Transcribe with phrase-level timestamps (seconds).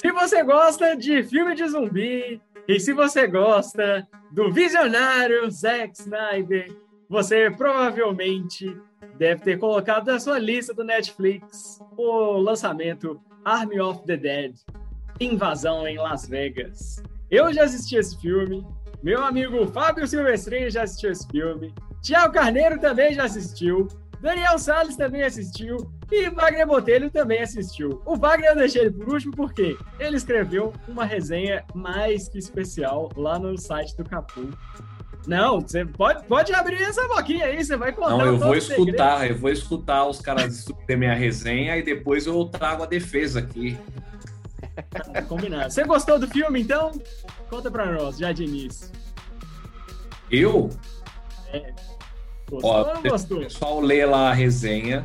[0.00, 6.72] Se você gosta de filme de zumbi e se você gosta do visionário Zack Snyder,
[7.08, 8.80] você provavelmente
[9.16, 14.54] deve ter colocado na sua lista do Netflix o lançamento Army of the Dead
[15.18, 17.02] Invasão em Las Vegas.
[17.28, 18.64] Eu já assisti esse filme,
[19.02, 23.88] meu amigo Fábio Silvestrini já assistiu esse filme, Tiago Carneiro também já assistiu,
[24.20, 25.76] Daniel Salles também assistiu
[26.10, 28.00] e Wagner Botelho também assistiu.
[28.04, 33.10] O Wagner eu deixei ele por último porque ele escreveu uma resenha mais que especial
[33.16, 34.48] lá no site do Capu.
[35.26, 38.16] Não, você pode, pode abrir essa boquinha aí, você vai contar.
[38.16, 42.42] Não, eu vou escutar, eu vou escutar os caras ter minha resenha e depois eu
[42.46, 43.76] trago a defesa aqui.
[45.12, 45.70] Tá combinado.
[45.70, 46.92] Você gostou do filme, então?
[47.50, 48.90] Conta pra nós, já de início.
[50.30, 50.70] Eu?
[51.52, 51.74] É.
[52.50, 53.38] Gostou Ó, ou não gostou?
[53.38, 55.04] O pessoal lê lá a resenha.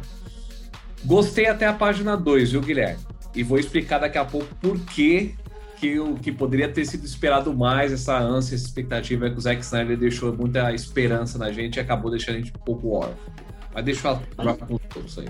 [1.05, 2.99] Gostei até a página 2, viu, Guilherme?
[3.35, 5.35] E vou explicar daqui a pouco por que
[5.83, 9.61] que, o, que poderia ter sido esperado mais, essa ânsia, essa expectativa que o Zack
[9.61, 13.17] Snyder deixou muita esperança na gente e acabou deixando a gente um pouco órfão.
[13.73, 15.27] Mas deixa eu falar com todos aí.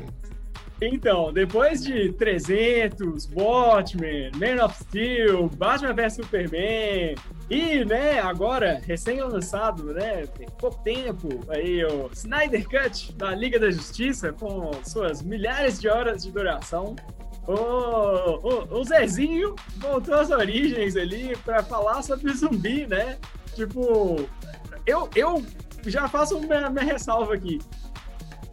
[0.91, 7.15] Então, depois de 300, Watchmen, Man of Steel, Batman vs Superman
[7.49, 13.71] e, né, agora, recém-lançado, né, tem pouco tempo, aí o Snyder Cut da Liga da
[13.71, 16.95] Justiça com suas milhares de horas de duração,
[17.47, 23.17] o, o, o Zezinho voltou às origens ali para falar sobre zumbi, né?
[23.53, 24.27] Tipo,
[24.85, 25.43] eu, eu
[25.85, 27.59] já faço uma, uma ressalva aqui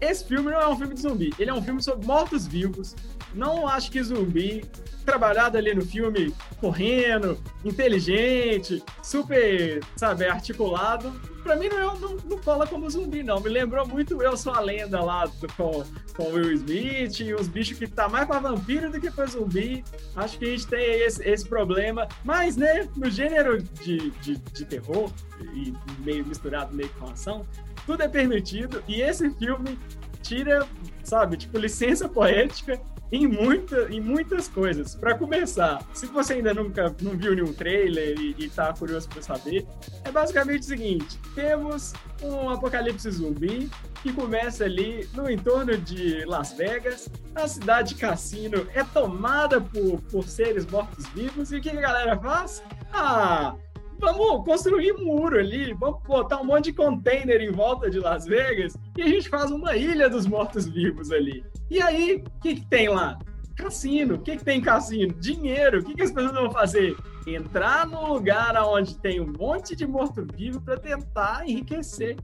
[0.00, 2.94] esse filme não é um filme de zumbi, ele é um filme sobre mortos-vivos.
[3.34, 4.64] Não acho que zumbi,
[5.04, 11.12] trabalhado ali no filme, correndo, inteligente, super, sabe, articulado,
[11.42, 13.40] pra mim não, é, não, não cola como zumbi, não.
[13.40, 15.84] Me lembrou muito Eu Sou a Lenda lá com,
[16.16, 19.84] com Will Smith e os bichos que tá mais pra vampiro do que pra zumbi.
[20.16, 22.08] Acho que a gente tem esse, esse problema.
[22.24, 25.10] Mas, né, no gênero de, de, de terror,
[25.54, 25.72] e
[26.04, 27.46] meio misturado meio com ação,
[27.86, 28.82] tudo é permitido.
[28.86, 29.78] E esse filme
[30.22, 30.66] tira,
[31.02, 32.80] sabe, tipo, licença poética
[33.12, 34.94] em, muita, em muitas coisas.
[34.94, 39.22] Para começar, se você ainda nunca não viu nenhum trailer e, e tá curioso para
[39.22, 39.66] saber,
[40.04, 41.92] é basicamente o seguinte: temos
[42.22, 43.70] um apocalipse zumbi
[44.02, 47.08] que começa ali no entorno de Las Vegas.
[47.34, 51.52] A cidade cassino é tomada por, por seres mortos-vivos.
[51.52, 52.62] E o que a galera faz?
[52.92, 53.54] Ah,
[54.00, 58.24] vamos construir um muro ali, vamos botar um monte de container em volta de Las
[58.24, 61.44] Vegas e a gente faz uma ilha dos mortos-vivos ali.
[61.70, 63.18] E aí, o que, que tem lá?
[63.56, 64.14] Cassino.
[64.14, 65.12] O que, que tem em cassino?
[65.14, 65.80] Dinheiro.
[65.80, 66.96] O que, que as pessoas vão fazer?
[67.26, 72.16] Entrar num lugar onde tem um monte de morto-vivo para tentar enriquecer.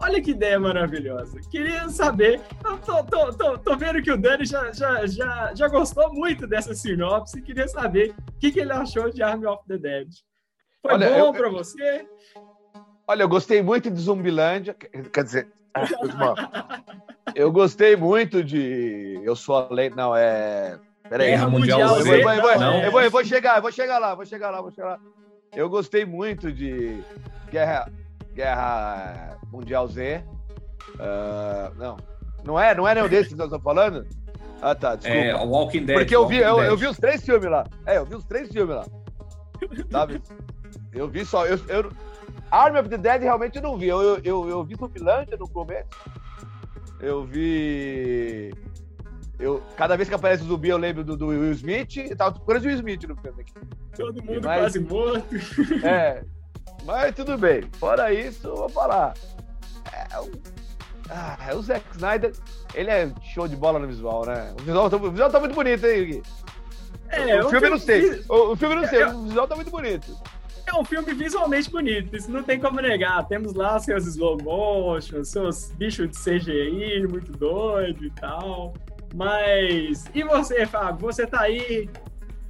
[0.00, 1.38] Olha que ideia maravilhosa.
[1.48, 2.40] Queria saber.
[2.64, 6.46] Eu tô, tô, tô, tô, vendo que o Dani já, já, já, já gostou muito
[6.46, 7.40] dessa sinopse.
[7.40, 10.08] Queria saber o que, que ele achou de Army of the Dead.
[10.82, 12.06] Foi olha, bom para você?
[13.06, 14.74] Olha, eu gostei muito de Zumbilândia.
[14.74, 15.48] Quer dizer,
[17.34, 19.20] eu gostei muito de.
[19.22, 19.90] Eu sou a lei.
[19.90, 20.78] Não, é.
[21.08, 21.30] Peraí.
[21.30, 24.14] Guerra Mundial eu, vou, eu, vou, eu, vou, eu vou chegar, eu vou chegar lá,
[24.14, 25.00] vou chegar lá, vou chegar lá.
[25.54, 27.02] Eu gostei muito de
[27.50, 27.90] Guerra,
[28.34, 30.24] Guerra Mundial Z.
[30.94, 31.96] Uh, não,
[32.44, 34.06] não é, não é nenhum desses que nós estamos falando?
[34.60, 35.20] Ah, tá, desculpa.
[35.20, 35.98] É, Walking Dead.
[35.98, 37.66] Porque eu vi, eu, eu, vi os três filmes lá.
[37.84, 38.86] É, eu vi os três filmes lá.
[39.90, 40.22] Sabe?
[40.92, 41.46] Eu vi só.
[41.46, 41.90] Eu, eu,
[42.50, 43.88] Army of the Dead realmente eu não vi.
[43.88, 45.88] Eu, eu, eu, eu vi Zumbilândia no começo.
[47.00, 48.52] Eu vi.
[49.38, 51.96] Eu, cada vez que aparece o zumbi, eu lembro do, do Will Smith.
[51.96, 53.52] Eu tava procurando o Will Smith no filme aqui.
[53.96, 55.26] Todo mundo mas, quase morto.
[55.84, 56.22] É.
[56.84, 57.62] Mas tudo bem.
[57.78, 59.14] Fora isso, eu vou falar.
[59.92, 60.30] É, o,
[61.10, 62.32] ah, é o Zack Snyder,
[62.74, 64.54] ele é show de bola no visual, né?
[64.60, 66.22] O visual, tá, o visual tá muito bonito, hein, Gui?
[67.08, 68.24] É, o, o filme não sei.
[68.28, 70.16] O, o filme não sei, o visual tá muito bonito
[70.72, 73.26] é um filme visualmente bonito, isso não tem como negar.
[73.28, 78.74] Temos lá seus slow motion, seus bichos de CGI muito doido e tal.
[79.14, 81.06] Mas e você, Fábio?
[81.06, 81.88] Você tá aí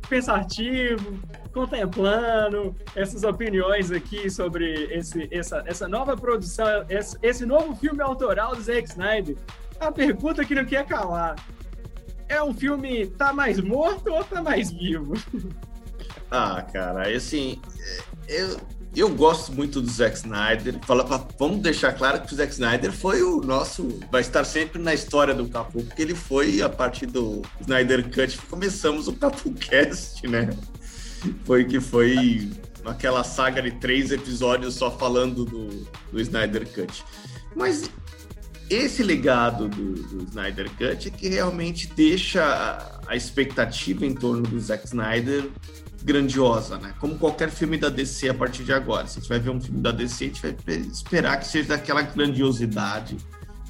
[0.09, 1.19] pensativo,
[1.53, 8.55] contemplando essas opiniões aqui sobre esse, essa, essa nova produção, esse, esse novo filme autoral
[8.55, 9.37] do Zack Snyder.
[9.81, 11.37] A pergunta que não quer calar.
[12.29, 15.15] É um filme tá mais morto ou tá mais vivo?
[16.31, 17.61] Ah, cara, assim,
[18.29, 18.61] eu,
[18.95, 20.79] eu gosto muito do Zack Snyder.
[20.87, 24.01] Fala pra, vamos deixar claro que o Zack Snyder foi o nosso.
[24.11, 28.39] Vai estar sempre na história do Capu, porque ele foi a partir do Snyder Cut
[28.49, 30.51] começamos o CapuCast, né?
[31.45, 32.51] Foi que foi
[32.85, 35.69] aquela saga de três episódios só falando do,
[36.11, 37.05] do Snyder Cut.
[37.55, 37.91] Mas
[38.69, 44.43] esse legado do, do, Snyder Cut é que realmente deixa a, a, expectativa em torno
[44.43, 45.49] do Zack Snyder
[46.03, 46.95] grandiosa, né?
[46.99, 49.07] Como qualquer filme da DC a partir de agora.
[49.07, 50.57] Se a gente vai ver um filme da DC, a gente vai
[50.93, 53.17] esperar que seja daquela grandiosidade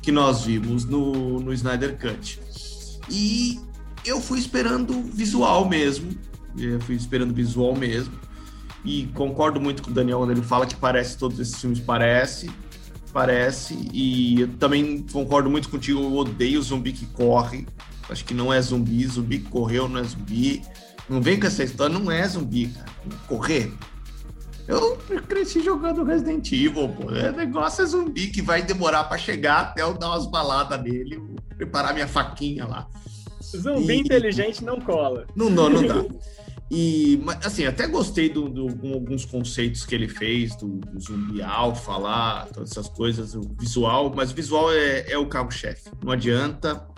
[0.00, 2.40] que nós vimos no, no Snyder Cut.
[3.08, 3.60] E
[4.04, 6.10] eu fui esperando visual mesmo.
[6.58, 8.12] Eu fui esperando visual mesmo.
[8.84, 12.50] E concordo muito com o Daniel quando ele fala que parece todos esses filmes parece,
[13.12, 13.78] parece.
[13.92, 17.66] E eu também concordo muito contigo, eu odeio zumbi que corre.
[18.10, 20.62] Acho que não é zumbi, zumbi que correu não é zumbi.
[21.12, 22.90] Não vem com essa história, não é zumbi, cara.
[23.28, 23.70] Correr.
[24.66, 24.96] Eu
[25.28, 27.08] cresci jogando Resident Evil, pô.
[27.08, 31.20] O negócio é zumbi que vai demorar para chegar até eu dar umas baladas nele,
[31.58, 32.88] preparar minha faquinha lá.
[33.42, 34.00] Zumbi e...
[34.00, 35.26] inteligente não cola.
[35.36, 36.02] Não, não, não dá.
[36.70, 42.46] E, assim, até gostei com alguns conceitos que ele fez, do, do zumbi alfa lá,
[42.54, 45.90] todas essas coisas, o visual, mas o visual é, é o carro-chefe.
[46.02, 46.88] Não adianta.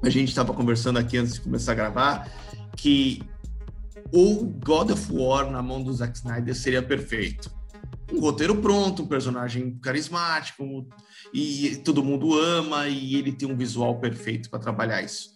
[0.00, 2.30] A gente estava conversando aqui antes de começar a gravar
[2.76, 3.20] que
[4.12, 7.50] o God of War na mão do Zack Snyder seria perfeito.
[8.12, 10.86] Um roteiro pronto, um personagem carismático,
[11.32, 15.30] e todo mundo ama, e ele tem um visual perfeito para trabalhar isso.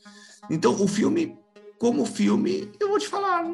[0.51, 1.37] Então, o filme,
[1.79, 3.45] como filme, eu vou te falar,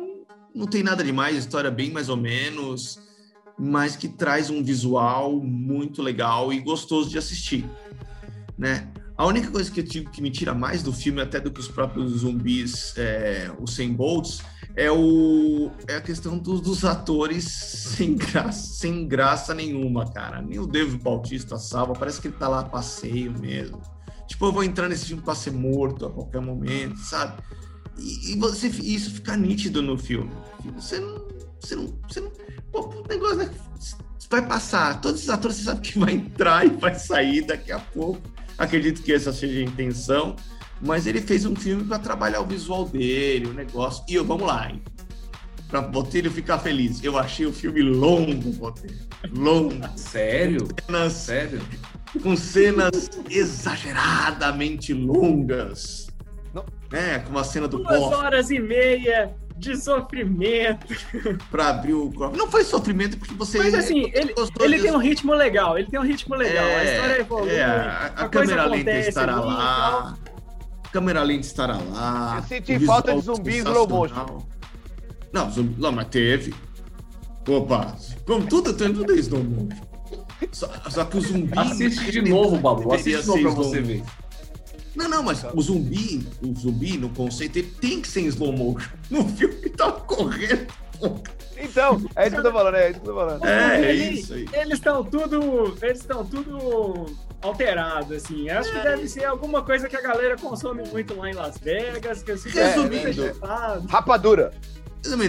[0.55, 3.00] não tem nada demais, história bem mais ou menos,
[3.59, 7.65] mas que traz um visual muito legal e gostoso de assistir,
[8.56, 8.88] né?
[9.17, 11.67] A única coisa que, eu, que me tira mais do filme, até do que os
[11.67, 14.41] próprios zumbis, é, os 100 bolts,
[14.76, 20.41] é, o, é a questão dos, dos atores sem graça, sem graça nenhuma, cara.
[20.41, 23.81] Nem o David Bautista salva, parece que ele tá lá a passeio mesmo.
[24.26, 27.43] Tipo, eu vou entrar nesse filme pra ser morto a qualquer momento, sabe?
[27.97, 30.31] E, e você, isso fica nítido no filme.
[30.76, 31.26] Você não.
[31.61, 31.99] Você não.
[32.09, 32.31] Você não
[32.70, 33.50] pô, o negócio né,
[34.31, 35.00] vai passar.
[35.00, 38.20] Todos os atores você sabe que vai entrar e vai sair daqui a pouco.
[38.56, 40.37] Acredito que essa seja a intenção.
[40.80, 44.04] Mas ele fez um filme para trabalhar o visual dele, o negócio.
[44.08, 44.82] E eu, vamos lá, hein?
[45.69, 47.02] Pra Botelho ficar feliz.
[47.02, 48.96] Eu achei o filme longo, Botelho.
[49.30, 49.75] Longo.
[49.96, 50.69] Sério?
[50.86, 51.60] Cenas, Sério?
[52.22, 56.08] Com cenas exageradamente longas
[56.90, 57.19] né?
[57.20, 60.86] Com uma cena do Duas horas e meia de sofrimento.
[61.50, 62.36] pra abrir o corpo.
[62.36, 63.58] Não foi sofrimento porque você.
[63.58, 65.78] Mas assim, ele, ele tem um ritmo legal.
[65.78, 66.64] Ele tem um ritmo legal.
[66.64, 67.50] É, a história evolui.
[67.50, 70.16] É, a, a, a câmera lenta estará lá.
[70.93, 72.38] Câmera lenta estará lá.
[72.38, 74.43] Eu senti falta de zumbi slow motion.
[75.32, 76.55] Não, zumbi, não, mas teve.
[77.46, 77.96] Opa,
[78.26, 79.88] como tudo, tem tudo em slow motion.
[80.52, 81.58] Só, só que o zumbi.
[81.58, 82.93] Assiste de novo, Babu.
[82.93, 84.02] Assiste de novo pra você ver.
[84.94, 88.52] Não, não, mas o zumbi, o zumbi no conceito, ele tem que ser em slow
[88.52, 88.91] motion.
[89.11, 90.67] No filme que tava correndo.
[91.60, 93.44] Então, é isso que eu tô falando, é isso que eu tô falando.
[93.44, 94.48] É, é isso aí.
[94.52, 95.76] Eles estão tudo.
[95.82, 97.06] Eles estão tudo
[97.42, 98.48] alterado, assim.
[98.48, 98.72] Acho é.
[98.72, 102.32] que deve ser alguma coisa que a galera consome muito lá em Las Vegas, que
[102.32, 104.52] assim, é, é, Rapadura.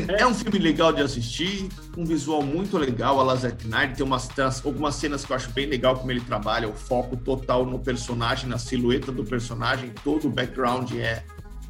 [0.10, 0.21] É.
[0.21, 3.19] é um filme legal de assistir, um visual muito legal.
[3.19, 4.30] A Lazar Knight tem umas,
[4.66, 8.50] algumas cenas que eu acho bem legal como ele trabalha, o foco total no personagem,
[8.50, 11.24] na silhueta do personagem, todo o background é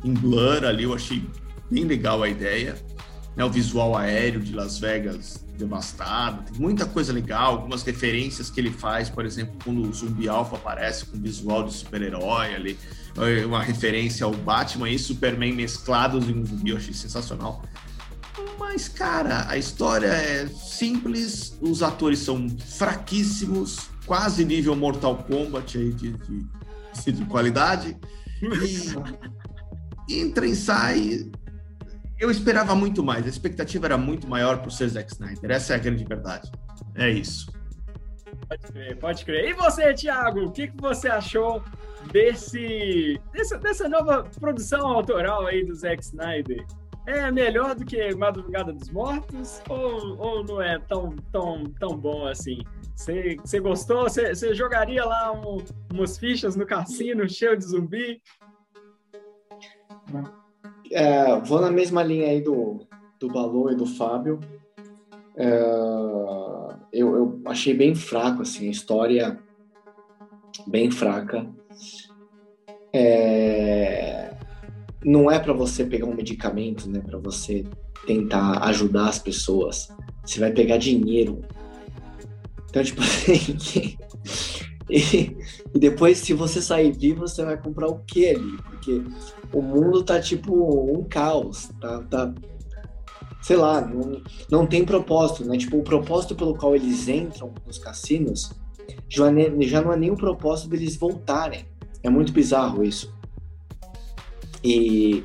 [0.04, 1.24] em blur ali, eu achei
[1.70, 2.76] bem legal a ideia.
[3.36, 8.60] Né, o visual aéreo de Las Vegas devastado, tem muita coisa legal, algumas referências que
[8.60, 12.80] ele faz, por exemplo, quando o Zumbi Alpha aparece com visual de super-herói ali,
[13.18, 17.64] é uma referência ao Batman e Superman mesclados em um zumbi, eu achei sensacional.
[18.58, 25.92] Mas, cara, a história é simples, os atores são fraquíssimos, quase nível Mortal Kombat aí
[25.92, 27.98] de, de, de qualidade.
[30.08, 31.30] E entra e sai.
[32.20, 35.52] Eu esperava muito mais, a expectativa era muito maior para o ser Zack Snyder.
[35.52, 36.52] Essa é a grande verdade.
[36.96, 37.52] É isso.
[38.48, 39.50] Pode crer, pode crer.
[39.50, 41.64] E você, Thiago, o que, que você achou
[42.12, 46.66] desse, dessa, dessa nova produção autoral aí do Zack Snyder?
[47.10, 52.28] é melhor do que Madrugada dos Mortos ou, ou não é tão, tão, tão bom
[52.28, 52.60] assim?
[52.96, 54.04] Você gostou?
[54.04, 55.58] Você jogaria lá um,
[55.92, 58.22] umas fichas no cassino cheio de zumbi?
[60.92, 62.80] É, vou na mesma linha aí do,
[63.20, 64.40] do Balu e do Fábio.
[65.36, 65.50] É,
[66.92, 69.40] eu, eu achei bem fraco, assim, a história
[70.68, 71.48] bem fraca.
[72.94, 74.34] É,
[75.04, 77.66] não é para você pegar um medicamento, né, para você
[78.06, 79.90] tentar ajudar as pessoas.
[80.26, 81.42] Você vai pegar dinheiro.
[82.70, 83.98] Então, tipo assim,
[84.92, 85.38] e,
[85.76, 88.58] e, depois, se você sair vivo, você vai comprar o que ali?
[88.58, 89.04] Porque
[89.54, 92.34] o mundo tá tipo um caos, tá, tá
[93.42, 95.58] sei lá, não, não tem propósito, né?
[95.58, 98.50] Tipo, o propósito pelo qual eles entram nos cassinos
[99.08, 99.26] já,
[99.62, 101.66] já não é nem o propósito deles voltarem.
[102.04, 103.14] É muito bizarro isso.
[104.64, 105.24] E,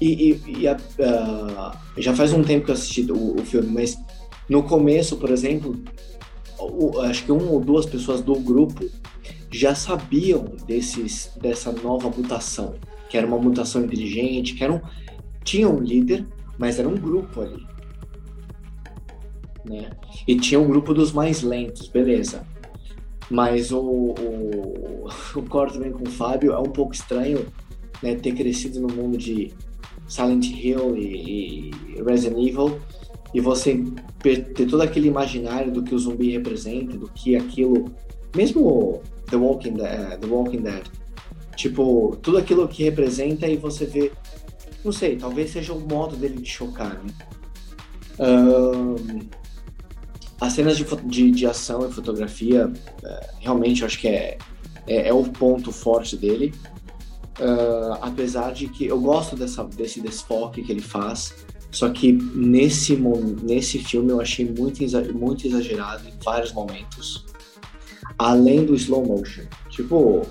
[0.00, 3.68] e, e- e a- ah, já faz um tempo que eu assisti o, o filme,
[3.68, 3.96] mas
[4.48, 5.74] no começo, por exemplo,
[7.02, 8.88] acho que uma ou duas pessoas do grupo
[9.50, 12.74] já sabiam desses, dessa nova mutação,
[13.08, 14.80] que era uma mutação inteligente, que era um,
[15.44, 16.26] tinha um líder,
[16.58, 17.66] mas era um grupo ali.
[19.64, 19.90] Né?
[20.26, 22.46] E tinha um grupo dos mais lentos, beleza.
[23.30, 27.46] Mas o, o, o também com o Fábio é um pouco estranho
[28.02, 29.52] né, ter crescido no mundo de
[30.08, 32.80] Silent Hill e, e Resident Evil
[33.34, 33.82] e você
[34.20, 37.92] ter todo aquele imaginário do que o zumbi representa, do que aquilo,
[38.36, 40.82] mesmo The Walking Dead, The Walking Dead
[41.56, 44.12] tipo, tudo aquilo que representa e você vê,
[44.84, 47.12] não sei, talvez seja o modo dele de chocar, né?
[48.18, 49.28] Ahn,
[50.40, 52.72] as cenas de, de, de ação e fotografia,
[53.04, 54.38] eh, realmente eu acho que é,
[54.88, 56.52] é, é o ponto forte dele.
[57.40, 61.34] Ah, apesar de que eu gosto dessa, desse desfoque que ele faz,
[61.72, 62.94] só que nesse,
[63.42, 64.80] nesse filme eu achei muito,
[65.18, 67.24] muito exagerado em vários momentos.
[68.18, 69.44] Além do slow motion.
[69.70, 70.22] Tipo,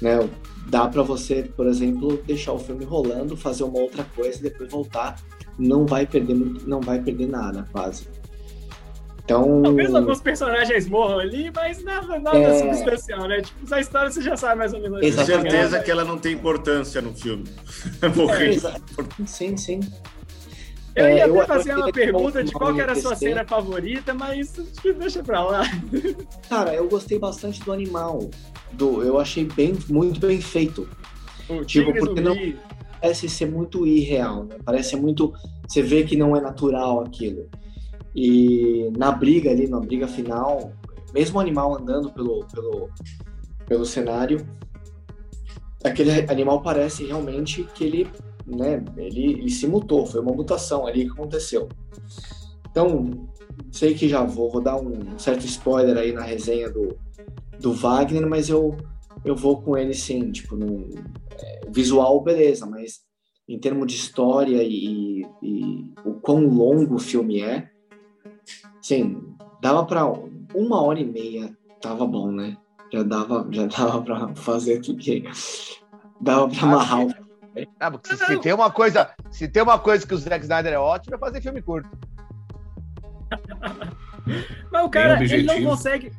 [0.00, 0.28] né,
[0.68, 4.70] dá pra você, por exemplo, deixar o filme rolando, fazer uma outra coisa e depois
[4.70, 5.18] voltar.
[5.58, 8.06] Não vai perder, muito- não vai perder nada, quase.
[9.24, 12.58] Então, Talvez alguns personagens morram ali, mas nada, nada É.
[12.58, 13.40] substancial, né?
[13.40, 14.98] Tipo, a história você já sabe mais ou menos.
[15.00, 15.50] Com Exatamente.
[15.52, 17.44] certeza que ela não tem importância no filme.
[18.16, 18.50] Morrer.
[18.50, 18.74] Exa-
[19.26, 19.80] sim, sim.
[20.94, 23.14] Eu É, ia eu- até fazer eu uma queria pergunta de qual era a sua
[23.16, 24.52] cena favorita, mas
[24.98, 25.62] deixa pra lá.
[26.48, 28.30] Cara, eu gostei bastante do animal.
[28.72, 30.88] Do, eu achei bem, muito bem feito.
[31.48, 32.36] O Tipo, porque não-.
[33.00, 34.56] Parece ser muito irreal, né?
[34.64, 35.32] Parece muito.
[35.66, 37.48] Você vê que não é natural aquilo.
[38.14, 40.72] E na briga ali, na briga final,
[41.12, 42.90] mesmo o animal andando pelo, pelo,
[43.66, 44.46] pelo cenário,
[45.82, 48.08] aquele animal parece realmente que ele,
[48.46, 51.68] né, ele, ele se mutou, foi uma mutação ali que aconteceu.
[52.70, 53.28] Então,
[53.70, 56.96] sei que já vou, vou dar um certo spoiler aí na resenha do,
[57.60, 58.76] do Wagner, mas eu,
[59.24, 60.88] eu vou com ele sim, tipo, no
[61.38, 63.00] é, visual, beleza, mas
[63.48, 67.68] em termos de história e, e o quão longo o filme é,
[68.80, 69.20] sim,
[69.60, 70.10] dava pra
[70.54, 72.56] uma hora e meia, tava bom, né?
[72.92, 75.24] Já dava, já dava pra fazer tudo que
[76.20, 77.21] dava pra amarrar o
[77.78, 80.72] Ah, porque se, se tem uma coisa, se tem uma coisa que o Zack Snyder
[80.72, 81.88] é ótimo, é fazer filme curto.
[84.70, 86.12] Mas o cara, Bem ele não consegue.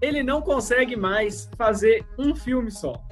[0.00, 3.02] Ele não consegue mais fazer um filme só.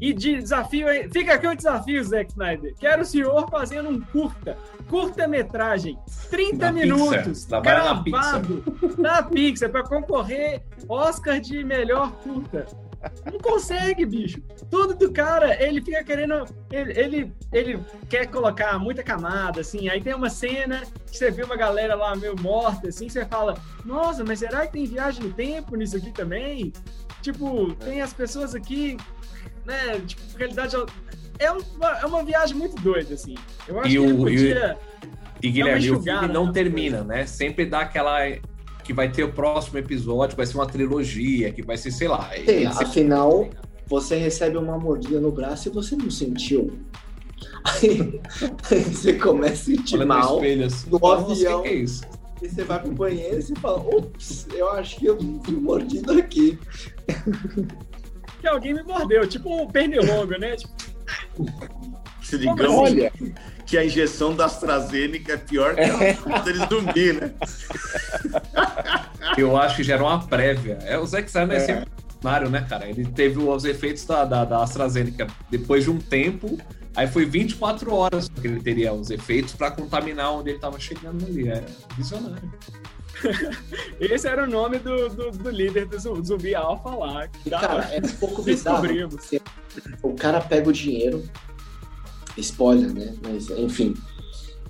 [0.00, 2.74] E de desafio, fica aqui o desafio, Zack Snyder.
[2.78, 4.58] Quero o senhor fazendo um curta,
[4.90, 8.64] curta-metragem, 30 Da minutos, Pixar, na gravado
[8.98, 12.66] na Pixar, para concorrer Oscar de melhor curta.
[13.30, 14.40] Não consegue, bicho.
[14.70, 16.44] Tudo do cara, ele fica querendo.
[16.72, 19.88] Ele, ele, ele quer colocar muita camada, assim.
[19.88, 23.54] Aí tem uma cena que você vê uma galera lá meio morta, assim, você fala:
[23.84, 26.72] Nossa, mas será que tem viagem no tempo nisso aqui também?
[27.22, 28.96] Tipo, tem as pessoas aqui,
[29.64, 30.00] né?
[30.06, 30.76] Tipo, realidade.
[31.38, 33.34] É uma, é uma viagem muito doida, assim.
[33.68, 34.78] Eu acho E que ele o- e podia.
[35.42, 37.26] E Guilherme, o filme não nas termina, né?
[37.26, 38.18] Sempre dá aquela
[38.86, 42.08] que vai ter o próximo episódio, que vai ser uma trilogia, que vai ser, sei
[42.08, 42.30] lá.
[42.30, 43.48] Sempre- afinal,
[43.86, 46.72] você recebe uma mordida no braço e você não sentiu.
[47.64, 48.20] Aí,
[48.70, 51.74] aí você começa a sentir no mal, espelho assim, no fala, "Nossa, avião." Que, que
[51.74, 52.04] é isso?
[52.42, 56.12] e você vai pro banheiro e você fala, ups, eu acho que eu fui mordido
[56.12, 56.58] aqui.
[58.40, 60.56] Que alguém me mordeu, tipo um pernilongo, né?
[60.56, 60.74] Tipo,
[62.22, 63.10] Se digamos Olha,
[63.64, 67.32] que a injeção da AstraZeneca é pior que a deles zumbi, né?
[69.36, 70.78] Eu acho que já era uma prévia.
[70.82, 71.64] É, o Zack Snyder é, É.
[71.66, 72.88] sempre visionário, né, cara?
[72.88, 76.58] Ele teve os efeitos da, da, da AstraZeneca depois de um tempo,
[76.94, 81.24] aí foi 24 horas que ele teria os efeitos para contaminar onde ele tava chegando
[81.26, 81.48] ali.
[81.48, 81.62] É
[81.96, 82.52] visionário.
[84.00, 87.28] esse era o nome do, do, do líder do zu- zumbi alfa lá.
[87.44, 88.86] E, cara, é um pouco bizarro.
[89.08, 89.40] Porque
[90.02, 91.22] O cara pega o dinheiro,
[92.36, 93.14] spoiler, né?
[93.22, 93.94] Mas, enfim.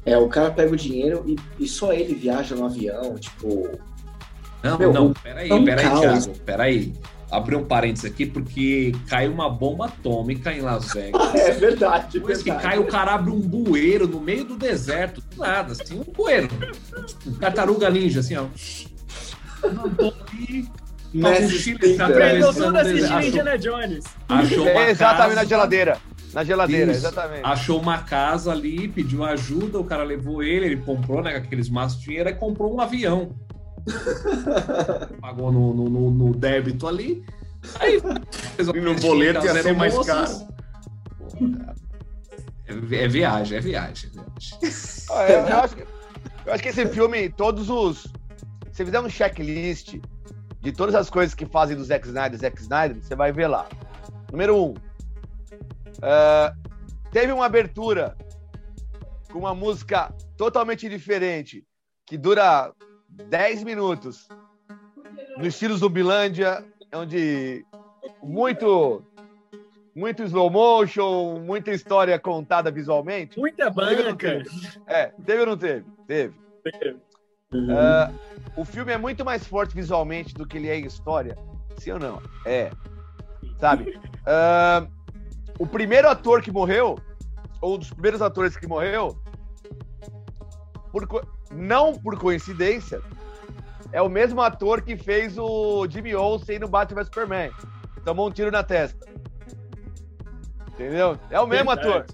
[0.04, 3.68] É, o cara pega o dinheiro e, e só ele viaja no avião, tipo.
[4.62, 6.00] Não, Meu, não, peraí, é um peraí, caos.
[6.00, 6.92] Thiago, peraí.
[7.30, 11.20] Abri um parênteses aqui, porque caiu uma bomba atômica em Las Vegas.
[11.34, 15.42] É verdade, Depois que cai, o cara abre um bueiro no meio do deserto, do
[15.42, 16.48] nada, assim, um bueiro.
[17.26, 18.46] Um tartaruga ninja, assim, ó.
[19.66, 20.16] Uma bomba
[22.80, 23.26] ali, deserto.
[23.26, 24.04] Indiana Jones.
[24.28, 25.98] Achou uma É, exatamente na geladeira.
[26.32, 27.06] Na geladeira, Isso.
[27.06, 27.40] exatamente.
[27.44, 31.98] Achou uma casa ali, pediu ajuda, o cara levou ele, ele comprou, né, aqueles maços
[31.98, 33.30] de dinheiro, e comprou um avião.
[35.20, 37.24] Pagou no, no, no- no débito ali.
[37.80, 37.96] Aí
[38.74, 40.48] E no boleto ia ser mais caro.
[42.66, 42.72] É,
[43.04, 44.10] é viagem, é viagem.
[44.10, 45.06] é viagem.
[45.10, 45.82] Ah, eu, eu acho que,
[46.46, 48.06] eu acho que esse filme, todos os.
[48.72, 49.96] Se fizer um checklist
[50.60, 53.66] de todas as coisas que fazem do Zack Snyder, Zack Snyder, você vai ver lá.
[54.30, 54.74] Número um.
[56.02, 56.52] ah,
[57.12, 58.16] teve uma abertura
[59.32, 61.64] com uma música totalmente diferente,
[62.04, 62.72] que dura
[63.08, 64.28] 10 minutos,
[65.36, 67.64] no estilo Zumbilândia, onde
[68.22, 69.02] muito.
[69.94, 73.38] Muito slow motion, muita história contada visualmente.
[73.38, 74.42] Muita banca.
[74.86, 75.86] É, teve ou não teve?
[76.06, 76.34] Teve.
[77.70, 78.12] Ah,
[78.54, 81.34] o filme é muito mais forte visualmente do que ele é em história.
[81.78, 82.22] Sim ou não?
[82.44, 82.70] É.
[83.58, 83.98] Sabe?
[84.26, 84.86] Ah,
[85.58, 86.98] o primeiro ator que morreu,
[87.62, 89.16] ou um dos primeiros atores que morreu,
[90.92, 91.06] por
[91.56, 93.00] não por coincidência,
[93.92, 97.50] é o mesmo ator que fez o Jimmy Olsen no Batman vs Superman.
[98.04, 99.06] Tomou um tiro na testa.
[100.68, 101.18] Entendeu?
[101.30, 101.88] É o mesmo Verdade.
[101.88, 102.06] ator.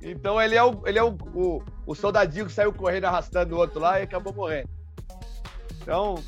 [0.00, 3.58] Então ele é o, ele é o, o, o soldadinho que saiu correndo arrastando o
[3.58, 4.68] outro lá e acabou morrendo.
[5.82, 6.22] Então,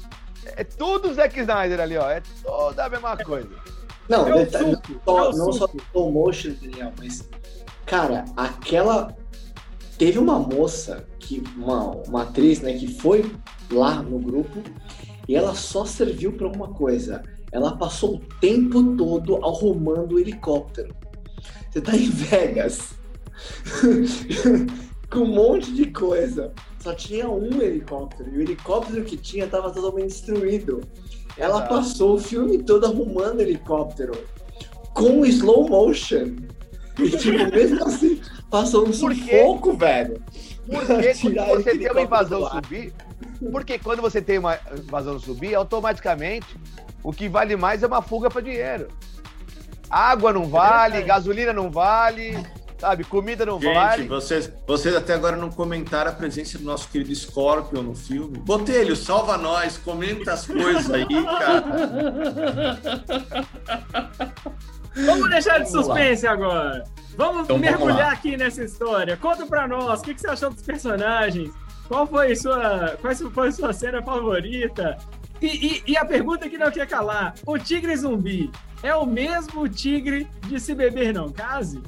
[0.56, 2.10] é tudo Zack Snyder ali, ó.
[2.10, 3.50] É toda a mesma coisa.
[4.08, 7.28] Não, É o detalhe, não, é só, o não só slow motion, Daniel, mas.
[7.86, 9.16] Cara, aquela.
[10.00, 13.30] Teve uma moça, que, uma, uma atriz, né, que foi
[13.70, 14.62] lá no grupo
[15.28, 17.22] e ela só serviu pra uma coisa.
[17.52, 20.96] Ela passou o tempo todo arrumando o helicóptero.
[21.70, 22.94] Você tá em Vegas
[25.12, 26.50] com um monte de coisa.
[26.82, 30.80] Só tinha um helicóptero e o helicóptero que tinha estava totalmente destruído.
[31.36, 31.74] Ela Exato.
[31.74, 34.12] passou o filme todo arrumando o helicóptero
[34.94, 36.36] com slow motion.
[36.98, 38.18] E, tipo, mesmo assim,
[38.50, 39.38] passou um Por quê?
[39.40, 40.22] sufoco, velho.
[40.70, 42.92] Porque quando você tem uma invasão subir,
[43.50, 46.46] porque quando você tem uma invasão subir, automaticamente
[47.02, 48.88] o que vale mais é uma fuga para dinheiro.
[49.88, 51.08] Água não vale, verdade.
[51.08, 52.38] gasolina não vale,
[52.78, 53.02] sabe?
[53.02, 54.06] Comida não Gente, vale.
[54.06, 58.38] vocês, vocês até agora não comentaram a presença do nosso querido Scorpion no filme.
[58.38, 61.64] Botelho, salva nós, comenta as coisas aí, cara.
[64.96, 65.94] Vamos deixar de Vamos lá.
[65.94, 66.84] suspense agora.
[67.16, 68.12] Vamos Então, vamos mergulhar lá.
[68.12, 69.16] aqui nessa história.
[69.16, 71.50] Conta pra nós, o que, que você achou dos personagens?
[71.88, 74.96] Qual foi sua, qual foi sua cena favorita?
[75.42, 78.50] E, e- e a pergunta que não quer calar: o tigre zumbi
[78.82, 81.80] é o mesmo tigre de se beber não case?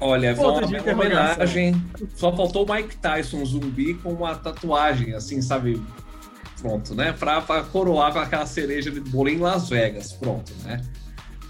[0.00, 1.80] Olha, foi uma homenagem.
[2.16, 5.80] Só faltou o Mike Tyson zumbi com uma tatuagem, assim, sabe?
[6.60, 7.12] Pronto, né?
[7.12, 10.12] Pra, pra coroar com aquela cereja de bolo em Las Vegas.
[10.12, 10.80] Pronto, né?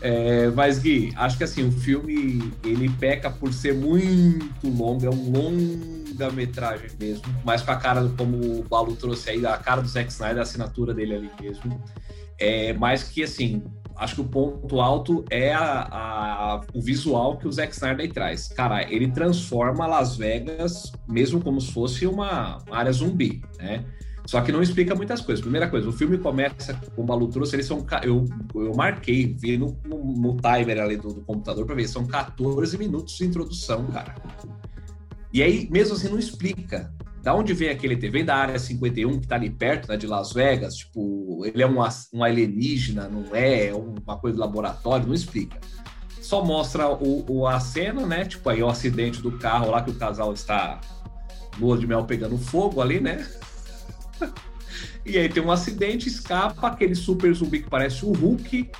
[0.04, 5.10] É, mas, Gui, acho que assim, o filme ele peca por ser muito longo, é
[5.10, 9.80] um longa-metragem mesmo, mas com a cara, do- como o Balu trouxe aí, a cara
[9.80, 11.80] do Zack Snyder, a assinatura dele ali mesmo.
[12.38, 13.62] É, mas que assim,
[13.96, 18.48] acho que o ponto alto é a- a- o visual que o Zack Snyder traz.
[18.48, 23.84] Cara, ele transforma Las Vegas mesmo como se fosse uma área zumbi, né?
[24.26, 25.42] Só que não explica muitas coisas.
[25.42, 27.84] Primeira coisa, o filme começa, o Balu trouxe, eles são.
[28.02, 32.06] Eu, eu marquei, vi no, no, no timer ali do, do computador pra ver, são
[32.06, 34.14] 14 minutos de introdução, cara.
[35.32, 36.92] E aí, mesmo assim, não explica.
[37.22, 38.10] Da onde vem aquele ET?
[38.10, 40.74] Vem da área 51, que tá ali perto, né, de Las Vegas.
[40.76, 41.76] Tipo, ele é um,
[42.12, 43.66] um alienígena, não é?
[43.68, 45.58] É uma coisa de laboratório, não explica.
[46.20, 48.24] Só mostra o, o- a cena, né?
[48.24, 50.80] Tipo, aí o acidente do carro lá que o casal está
[51.60, 53.24] lua de mel pegando fogo ali, né?
[55.04, 58.70] E aí tem um acidente, escapa aquele super zumbi que parece o Hulk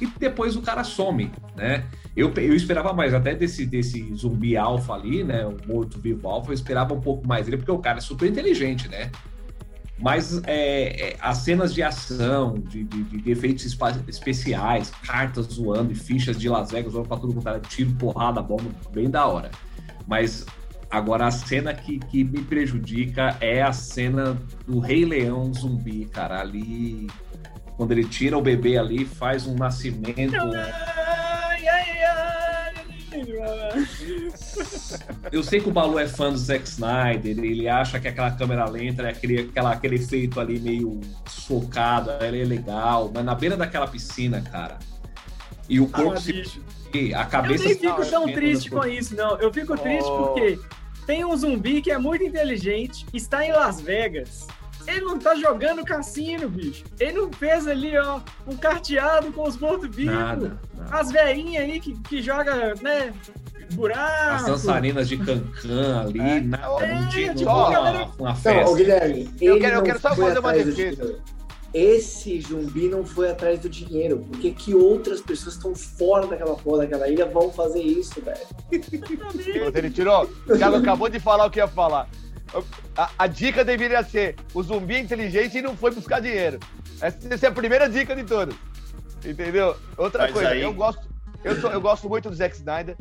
[0.00, 1.86] e depois o cara some, né?
[2.16, 5.46] Eu, eu esperava mais até desse, desse zumbi alfa ali, né?
[5.46, 8.88] O morto-vivo alfa, eu esperava um pouco mais dele, porque o cara é super inteligente,
[8.88, 9.10] né?
[9.98, 13.64] Mas é, é, as cenas de ação, de, de- de efeitos
[14.08, 18.42] especiais, cartas zoando e fichas de Las Vegas zoando pra tudo quanto era tiro, porrada,
[18.42, 19.50] bomba, bem da hora.
[20.06, 20.44] Mas
[20.92, 26.40] agora a cena que, que me prejudica é a cena do Rei Leão zumbi, cara.
[26.40, 27.08] Ali,
[27.76, 30.36] quando ele tira o bebê ali, faz um nascimento.
[30.36, 32.72] Ai, ai, ai.
[35.32, 38.64] Eu sei que o Balu é fã do Zack Snyder, ele acha que aquela câmera
[38.68, 43.56] lenta é aquele, aquela, aquele efeito ali meio socado, ele é legal, mas na beira
[43.56, 44.78] daquela piscina, cara.
[45.68, 46.32] E o corpo Ah, se.
[46.32, 46.60] bicho.
[47.14, 49.38] A Eu cabeça nem se fico tão triste com isso, não.
[49.38, 50.26] Eu fico triste Oh.
[50.28, 50.58] porque
[51.06, 54.46] tem um zumbi que é muito inteligente, está em Las Vegas.
[54.86, 56.84] Ele não tá jogando cassino, bicho.
[56.98, 60.12] Ele não fez ali, ó, um carteado com os mortos-vivos.
[60.14, 60.58] Nada.
[60.76, 60.96] nada.
[60.98, 63.12] As veinhas aí que, que joga, né?
[63.74, 64.34] buraco.
[64.34, 66.40] As dançarinas de cancan ali, É.
[66.40, 68.70] nada, É, não tipo, rolou galera- uma, uma festa.
[68.70, 71.18] ô Guilherme, Eu quero- eu quero só fazer uma defesa.
[71.74, 74.26] Esse zumbi não foi atrás do dinheiro.
[74.30, 79.72] Porque que outras pessoas estão fora daquela porra daquela ilha vão fazer isso, velho?
[79.74, 82.08] Ele tirou, o Thiago acabou de falar o que ia falar.
[82.96, 86.58] A, a dica deveria ser: o zumbi é inteligente e não foi buscar dinheiro.
[87.00, 88.54] Essa, essa é a primeira dica de todas.
[89.24, 89.74] Entendeu?
[89.96, 91.00] Outra Mas coisa, aí- eu gosto,
[91.42, 92.96] eu, sou- eu gosto muito do Zack Snyder,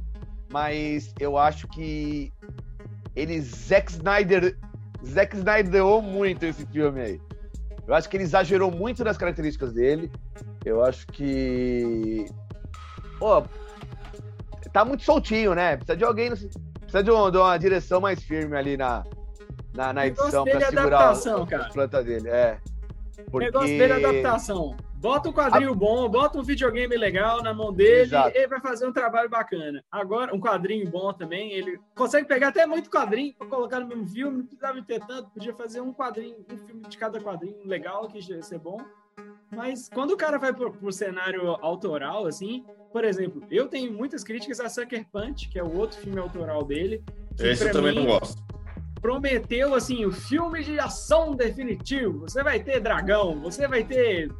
[0.50, 2.32] mas eu acho que
[3.16, 4.56] ele Zack Snyder,
[5.06, 7.22] Zack Snyderou muito esse filme aí.
[7.88, 10.12] Eu acho que ele exagerou muito nas características dele.
[10.64, 12.26] Eu acho que
[13.20, 13.44] pô,
[14.72, 15.76] tá muito soltinho, né?
[15.78, 19.04] Precisa de alguém, precisa de, um- de uma direção mais firme ali na,
[19.74, 21.64] na, na edição pra é segurar cara.
[21.66, 22.30] as plantas dele.
[22.30, 22.58] É.
[23.28, 23.46] O Porque...
[23.46, 24.76] negócio dele é adaptação.
[25.02, 28.38] Bota um quadrinho bom, bota um videogame legal na mão dele, Exato.
[28.38, 29.84] ele vai fazer um trabalho bacana.
[29.92, 34.08] Agora, um quadrinho bom também, ele consegue pegar até muito quadrinho para colocar no mesmo
[34.08, 38.08] filme, não precisava ter tanto, podia fazer um quadrinho, um filme de cada quadrinho legal,
[38.08, 38.80] que ia ser bom.
[39.50, 44.24] Mas quando o cara vai pro, pro cenário autoral, assim, por exemplo, eu tenho muitas
[44.24, 47.04] críticas a Sucker Punch, que é o outro filme autoral dele.
[47.36, 48.40] que Esse eu também mim, não gosto.
[49.02, 52.20] prometeu assim o filme de ação definitivo.
[52.20, 54.32] Você vai ter dragão, você vai ter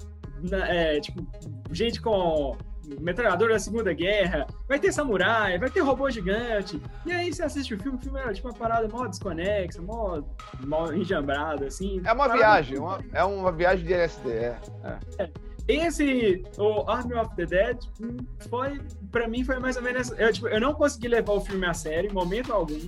[0.68, 1.26] é, tipo
[1.72, 2.56] gente com
[3.00, 6.82] metralhadora da Segunda Guerra, vai ter samurai, vai ter robô gigante.
[7.06, 10.22] E aí você assiste o filme, o filme é tipo uma parada mó desconexa, mó,
[10.66, 12.02] mó enjambrada assim.
[12.04, 14.30] É uma viagem, uma- é uma viagem de LSD.
[14.30, 15.30] É.
[15.68, 18.18] Esse, o Army of the Dead, hum,
[18.50, 20.12] foi, pra mim, foi mais ou menos.
[20.20, 22.80] Eu, tipo, eu não consegui levar o filme a sério em momento algum.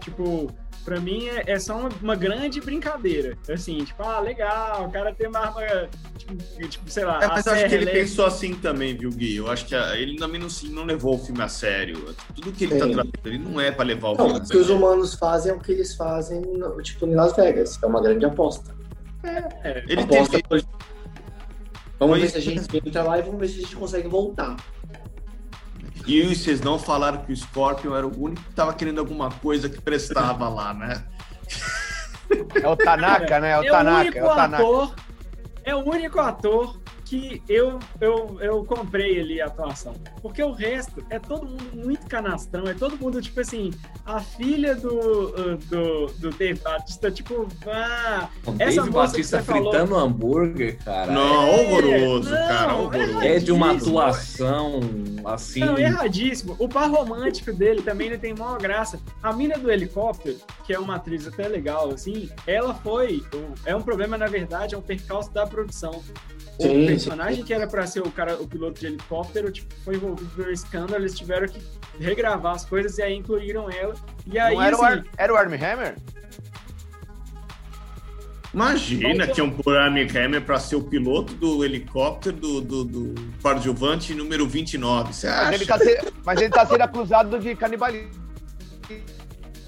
[0.00, 0.50] Tipo,
[0.84, 3.36] pra mim é, é só uma, uma grande brincadeira.
[3.48, 5.60] Assim, tipo, ah, legal, o cara tem uma arma,
[6.18, 7.20] tipo, tipo, sei lá.
[7.22, 9.36] É, a mas acho que ele pensou assim também, viu, Gui?
[9.36, 12.14] Eu acho que a- ele também não, se- não levou o filme a sério.
[12.34, 14.48] Tudo que ele tá trazendo, ele não é pra levar o Não, filme a o
[14.48, 17.82] que os humanos fazem é o que eles fazem, no- tipo, em Las Vegas.
[17.82, 18.74] É uma grande aposta.
[19.22, 20.64] É, Ele aposta teve,
[21.98, 24.56] Vamos ver se a gente entra lá e vamos ver se a gente consegue voltar.
[26.06, 29.68] E vocês não falaram que o Scorpion era o único que tava querendo alguma coisa
[29.68, 31.02] que prestava lá, né?
[32.62, 33.50] É o Tanaka, né?
[33.52, 34.00] É o é o Tanaka.
[34.00, 34.56] único É o Tanaka.
[34.56, 34.94] ator.
[35.64, 39.94] É o único ator que eu, eu, eu comprei ali a atuação.
[40.22, 43.70] Porque o resto é todo mundo muito canastrão, é todo mundo, tipo assim,
[44.06, 49.96] a filha do, do, do Dave Batista, tipo, ah, O essa Dave Batista falou- fritando
[49.96, 51.12] hambúrguer, cara.
[51.12, 53.20] Não, É, horroroso, não, cara, horroroso.
[53.22, 54.80] É de uma atuação
[55.24, 55.60] assim.
[55.60, 56.56] Não, erradíssimo.
[56.58, 58.98] O par romântico dele também ele tem maior graça.
[59.22, 60.36] A mina do helicóptero,
[60.66, 63.22] que é uma atriz até legal, assim, ela foi.
[63.66, 66.02] É um problema, na verdade, é um percalço da produção.
[66.58, 69.96] O Sim, personagem que era pra ser o cara, o piloto de helicóptero, tipo, foi
[69.96, 71.58] envolvido no escândalo, eles tiveram que
[71.98, 73.94] regravar as coisas e aí incluíram ela.
[74.26, 75.04] E aí, Não era, o assim, Ar...
[75.18, 75.96] era o Armie Hammer?
[78.54, 82.84] Imagina que é um por Armie Hammer pra ser o piloto do helicóptero do, do,
[82.84, 85.12] do coadjuvante número 29.
[85.12, 85.84] Você Mas acha?
[85.90, 88.10] ele, mas ele tá sendo acusado de canibalismo.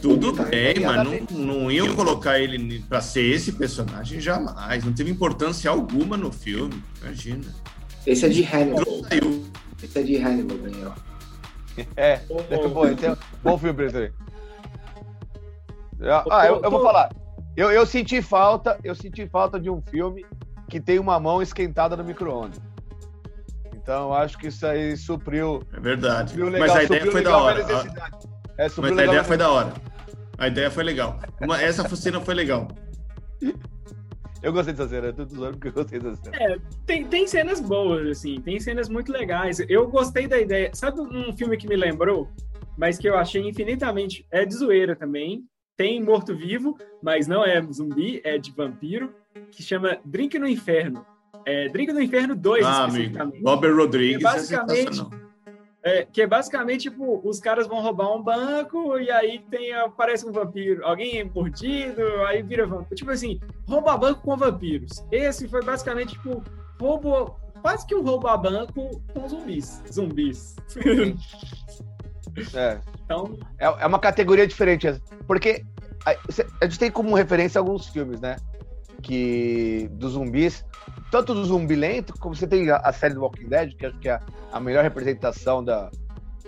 [0.09, 4.85] Tudo Tá, bem, mas não, não iam colocar ele pra ser esse personagem jamais.
[4.85, 6.83] Não teve importância alguma no filme.
[7.03, 7.45] Imagina.
[8.07, 8.85] Esse é de Hannibal.
[9.09, 9.45] Saiu.
[9.83, 10.95] Esse é de Hannibal, Daniel.
[11.95, 14.11] É, o- bom, esse é um bom filme aí.
[16.31, 17.11] Ah, eu, eu vou falar.
[17.55, 20.25] Eu, eu senti falta, eu senti falta de um filme
[20.71, 22.59] que tem uma mão esquentada no micro-ondas.
[23.75, 26.31] Então eu acho que isso aí supriu, É verdade.
[26.31, 27.61] supriu legal, Mas a ideia supriu foi da hora.
[28.59, 29.73] É, supriu Mas a ideia foi da hora.
[30.39, 31.19] A ideia foi legal.
[31.41, 32.69] Uma- essa cena foi legal.
[34.43, 36.61] Eu gostei dessa cena, eu tô zoando porque eu gostei dessa cena.
[36.87, 39.59] tem, tem cenas boas, assim, tem cenas muito legais.
[39.69, 40.71] Eu gostei da ideia.
[40.75, 42.29] Sabe um filme que me lembrou,
[42.77, 44.27] mas que eu achei infinitamente.
[44.31, 45.43] É de zoeira também.
[45.77, 49.13] Tem morto-vivo, mas não é zumbi, é de vampiro,
[49.51, 51.05] que chama Drink no Inferno.
[51.45, 52.97] É, Drink no Inferno 2, Ah, amigo.
[52.99, 53.43] especificamente.
[53.45, 55.26] Robert Rodrigues É é basicamente- sensacional.
[55.87, 60.27] É, que é basicamente, tipo, os caras vão roubar um banco e aí tem, aparece
[60.27, 60.85] um vampiro.
[60.85, 62.97] Alguém é mordido, aí vira vampiro.
[62.97, 65.05] Tipo assim, rouba banco com vampiros.
[65.13, 66.43] Esse foi basicamente, tipo,
[66.81, 67.39] roubo...
[67.63, 69.81] Quase que um roubo a banco com zumbis.
[69.93, 70.57] Zumbis.
[72.55, 75.01] É, Então, é, é uma categoria diferente.
[75.27, 75.65] Porque
[76.05, 76.11] a,
[76.61, 78.37] a gente tem como referência alguns filmes, né?
[79.07, 80.65] Que dos zumbis,
[81.13, 83.99] tanto do zumbi lento, como você tem a, a série do Walking Dead, que acho
[84.01, 84.19] que é
[84.51, 85.89] a melhor representação da,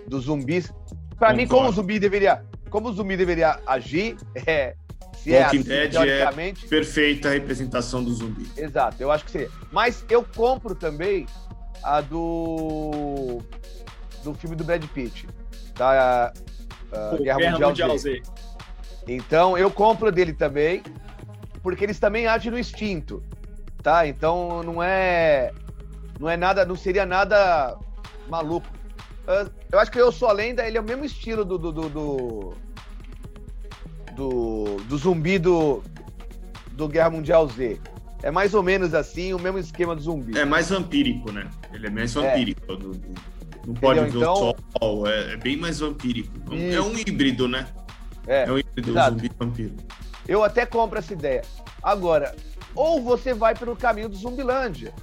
[0.05, 0.73] dos zumbis.
[1.17, 4.75] Pra mim, como o zumbi deveria, como o zumbi deveria agir, é,
[5.15, 8.45] se é Walking assim, Dead é- teoricamente, Perfeita representação do zumbi.
[8.57, 9.49] Exato, eu acho que seria.
[9.71, 11.25] Mas eu compro também
[11.81, 13.39] a do.
[14.21, 15.25] do filme do Brad Pitt.
[15.75, 16.33] Da
[16.91, 18.21] Pô, Guerra, Mundial, Z.
[19.07, 20.83] Então eu compro dele também,
[21.69, 23.23] porque eles também agem no instinto,
[23.83, 24.07] tá?
[24.07, 25.51] Então não é,
[26.19, 27.77] não é nada, não seria nada
[28.27, 28.67] maluco.
[29.27, 31.71] Uh, eu acho que eu sou a lenda, ele é o mesmo estilo do do,
[31.71, 32.53] do, do,
[34.15, 35.83] do, do zumbi do,
[36.71, 37.79] do Guerra Mundial Z.
[38.23, 40.35] É mais ou menos assim, o mesmo esquema do zumbi.
[40.37, 41.47] É mais vampírico, né?
[41.71, 42.63] Ele é mais vampírico.
[42.63, 42.75] É.
[42.75, 43.13] Do, do,
[43.67, 44.19] não pode Entendeu?
[44.19, 44.33] ver então...
[44.33, 46.33] o sol, é, é, bem mais vampírico.
[46.51, 46.75] Isso.
[46.75, 47.67] É um híbrido, né?
[48.25, 49.11] É, é um híbrido exato.
[49.11, 49.75] zumbi vampiro.
[50.29, 51.41] Eu até compro essa ideia.
[51.81, 52.35] Agora,
[52.75, 54.93] ou você vai pelo caminho do Zumbilândia,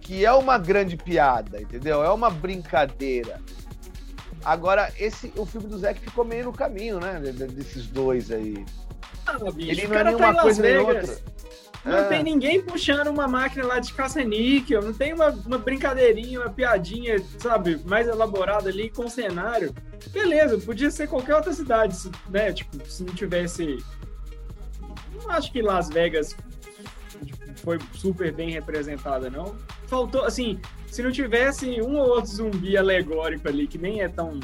[0.00, 2.00] que é uma grande piada, entendeu?
[2.04, 3.40] É uma brincadeira.
[4.44, 7.18] Agora, esse, o filme do Zé que ficou meio no caminho, né?
[7.18, 8.64] Desses dois aí.
[9.26, 11.18] Ah, bicho, Ele não é nenhuma tá coisa nem outra.
[11.84, 12.04] Não é.
[12.04, 17.16] tem ninguém puxando uma máquina lá de caça-níquel, não tem uma, uma brincadeirinha, uma piadinha,
[17.38, 19.74] sabe, mais elaborada ali com cenário.
[20.12, 21.96] Beleza, podia ser qualquer outra cidade,
[22.28, 22.52] né?
[22.52, 23.78] Tipo, se não tivesse.
[25.22, 26.36] Não acho que Las Vegas
[27.56, 29.54] foi super bem representada, não.
[29.86, 34.40] Faltou, assim, se não tivesse um ou outro zumbi alegórico ali, que nem é tão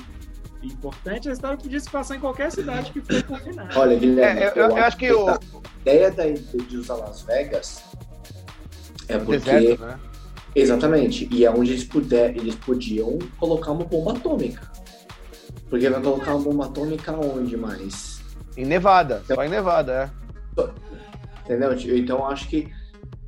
[0.62, 3.78] importante, a história podia se passar em qualquer cidade que foi confinada.
[3.78, 5.28] Olha, Guilherme, é, eu, eu, eu, acho que o...
[5.28, 5.38] a
[5.82, 7.82] ideia da, de usar Las Vegas
[9.08, 9.38] é porque...
[9.38, 9.98] Deserto, né?
[10.54, 14.72] Exatamente, e é onde eles, puder, eles podiam colocar uma bomba atômica.
[15.68, 18.22] Porque vai colocar uma bomba atômica onde mais?
[18.56, 20.25] Em Nevada, então, só em Nevada, é.
[21.44, 21.72] Entendeu?
[21.96, 22.68] Então acho que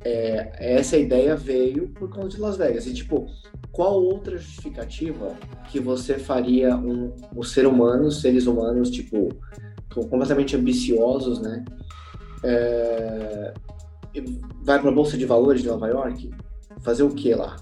[0.03, 2.85] é, essa ideia veio por conta de Las Vegas.
[2.85, 3.27] E, tipo,
[3.71, 5.35] qual outra justificativa
[5.71, 9.29] que você faria um, um ser humano, seres humanos, tipo,
[9.89, 11.63] completamente ambiciosos, né?
[12.43, 13.53] É,
[14.61, 16.29] vai para a Bolsa de Valores de Nova York?
[16.81, 17.57] Fazer o que lá?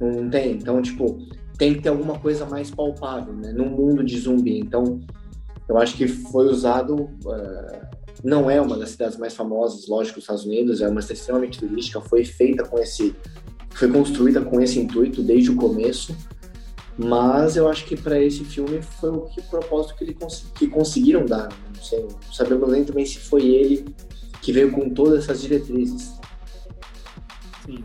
[0.00, 0.52] Não tem?
[0.52, 1.18] Então, tipo,
[1.58, 3.52] tem que ter alguma coisa mais palpável, né?
[3.52, 4.58] Num mundo de zumbi.
[4.58, 5.00] Então,
[5.68, 7.02] eu acho que foi usado.
[7.24, 11.20] Uh, não é uma das cidades mais famosas, lógico, dos Estados Unidos, é uma cidade
[11.20, 13.14] extremamente turística, foi feita com esse,
[13.70, 16.14] foi construída com esse intuito desde o começo,
[16.98, 20.46] mas eu acho que para esse filme foi o que o propósito que, ele cons
[20.54, 21.48] que conseguiram dar.
[21.48, 21.56] Né?
[21.74, 23.94] Não sei, não sabemos nem também se foi ele
[24.42, 26.18] que veio com todas essas diretrizes.
[27.64, 27.84] Sim.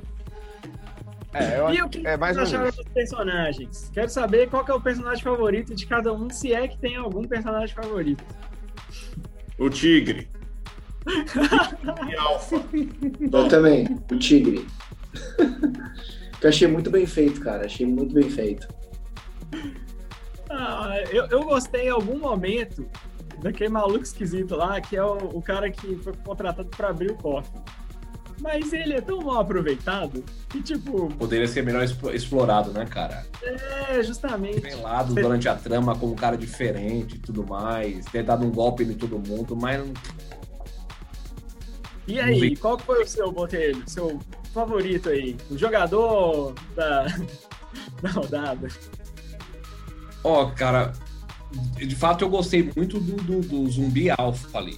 [1.33, 3.91] É, eu, e o que é mais vocês acharam dos personagens?
[3.93, 7.23] Quero saber qual é o personagem favorito de cada um, se é que tem algum
[7.23, 8.23] personagem favorito.
[9.57, 10.27] O tigre.
[12.09, 12.61] e alfa.
[13.31, 14.65] Eu também, o tigre.
[16.39, 17.65] que eu achei muito bem feito, cara.
[17.65, 18.67] Achei muito bem feito.
[20.49, 22.85] Ah, eu, eu gostei em algum momento
[23.41, 27.15] daquele maluco esquisito lá, que é o, o cara que foi contratado para abrir o
[27.15, 27.59] cofre.
[28.39, 31.07] Mas ele é tão mal aproveitado que, tipo.
[31.15, 33.25] Poderia ser melhor explorado, né, cara?
[33.89, 34.59] É, justamente.
[34.59, 35.21] Revelado Você...
[35.21, 38.05] durante a trama como um cara diferente e tudo mais.
[38.05, 39.81] Ter dado um golpe em todo mundo, mas.
[42.07, 43.81] E aí, qual foi o seu, Botelho?
[43.87, 44.19] Seu
[44.53, 45.35] favorito aí?
[45.49, 47.05] O jogador da,
[48.01, 48.67] da rodada?
[50.23, 50.93] Ó, oh, cara,
[51.77, 54.77] de fato eu gostei muito do, do, do zumbi alfa ali.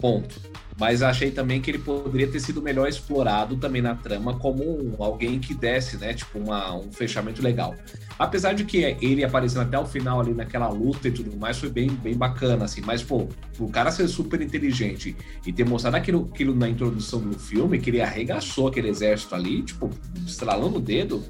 [0.00, 0.48] Ponto
[0.78, 5.40] mas achei também que ele poderia ter sido melhor explorado também na trama como alguém
[5.40, 7.74] que desse, né, tipo uma, um fechamento legal.
[8.16, 11.68] Apesar de que ele aparecendo até o final ali naquela luta e tudo mais foi
[11.68, 16.30] bem, bem bacana, assim, mas pô, o cara ser super inteligente e ter mostrado aquilo,
[16.32, 19.90] aquilo na introdução do filme, que ele arregaçou aquele exército ali, tipo,
[20.24, 21.24] estralando o dedo,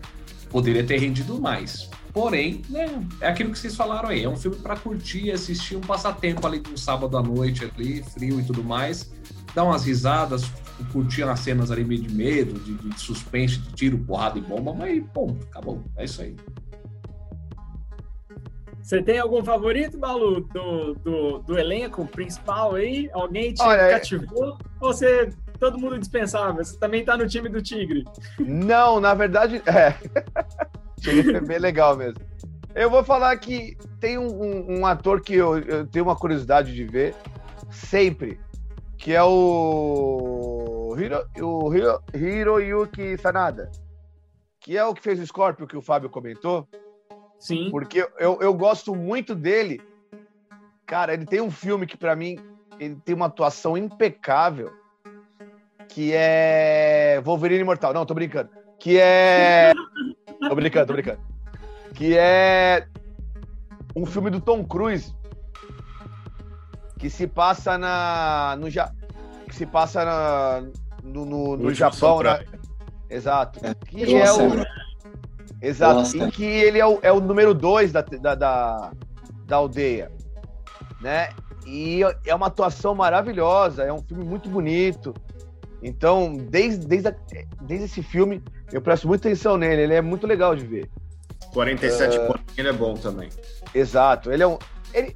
[0.50, 1.88] poderia ter rendido mais.
[2.12, 5.80] Porém, né, é aquilo que vocês falaram aí, é um filme para curtir, assistir um
[5.80, 9.10] passatempo ali um sábado à noite ali, frio e tudo mais
[9.58, 10.44] dar umas risadas,
[10.92, 14.72] curtir as cenas ali meio de medo, de, de suspense, de tiro, porrada e bomba,
[14.72, 15.82] mas, bom, acabou.
[15.96, 16.36] É isso aí.
[18.80, 23.10] Você tem algum favorito, Balu, do, do, do elenco principal aí?
[23.12, 24.56] Alguém te Olha, cativou?
[24.80, 26.64] Ou você, todo mundo dispensável?
[26.64, 28.04] Você também tá no time do Tigre?
[28.38, 29.92] Não, na verdade, é.
[31.34, 32.20] É bem legal mesmo.
[32.76, 36.72] Eu vou falar que tem um, um, um ator que eu, eu tenho uma curiosidade
[36.72, 37.14] de ver
[37.70, 38.38] sempre
[38.98, 43.70] que é o, Hiro, o Hiro, Hiroyuki Sanada,
[44.60, 46.68] que é o que fez o Scorpio, que o Fábio comentou.
[47.38, 47.70] Sim.
[47.70, 49.80] Porque eu, eu gosto muito dele.
[50.84, 52.36] Cara, ele tem um filme que, para mim,
[52.80, 54.72] ele tem uma atuação impecável,
[55.88, 57.94] que é Wolverine Imortal.
[57.94, 58.50] Não, tô brincando.
[58.80, 59.72] Que é...
[60.48, 61.20] tô brincando, tô brincando.
[61.94, 62.86] Que é
[63.94, 65.14] um filme do Tom Cruise,
[66.98, 70.62] que se passa na no que se passa na,
[71.02, 72.44] no, no, no Japão, né?
[73.08, 73.60] Exato.
[73.64, 73.74] É.
[73.74, 74.64] Que é o
[75.62, 76.00] exato.
[76.00, 76.18] Nossa.
[76.18, 78.90] Em que ele é o, é o número dois da, da, da,
[79.46, 80.10] da aldeia,
[81.00, 81.30] né?
[81.66, 85.14] E é uma atuação maravilhosa, é um filme muito bonito.
[85.82, 87.14] Então, desde, desde, a,
[87.60, 90.90] desde esse filme, eu presto muita atenção nele, ele é muito legal de ver.
[91.52, 93.28] 47 uh, ele é bom também.
[93.74, 94.58] Exato, ele é um.
[94.92, 95.14] Ele,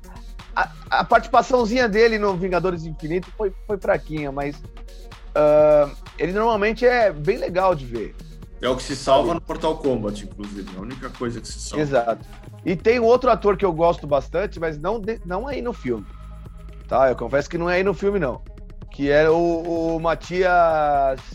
[0.54, 7.12] a, a participaçãozinha dele no Vingadores Infinito foi, foi fraquinha, mas uh, ele normalmente é
[7.12, 8.14] bem legal de ver.
[8.60, 10.70] É o que se salva no Mortal Kombat, inclusive.
[10.74, 11.82] É a única coisa que se salva.
[11.82, 12.24] Exato.
[12.64, 16.06] E tem outro ator que eu gosto bastante, mas não, de, não aí no filme.
[16.86, 17.08] Tá?
[17.08, 18.40] Eu confesso que não é aí no filme, não.
[18.92, 21.30] Que é o, o Matias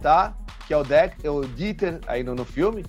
[0.00, 0.34] tá?
[0.66, 2.86] Que é o Deck, é o Dieter aí no, no filme.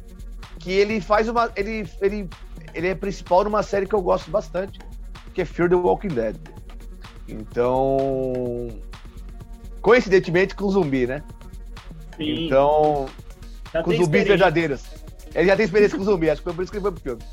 [0.61, 1.51] Que ele faz uma.
[1.55, 2.29] Ele, ele,
[2.73, 4.79] ele é principal numa série que eu gosto bastante,
[5.33, 6.35] que é Fear the Walking Dead.
[7.27, 8.69] Então
[9.81, 11.23] coincidentemente com zumbi, né?
[12.15, 12.45] Sim.
[12.45, 13.07] Então,
[13.73, 14.83] já com zumbis verdadeiros.
[15.33, 17.01] Ele já tem experiência com zumbi, acho que foi por isso que ele foi pro
[17.01, 17.23] filme.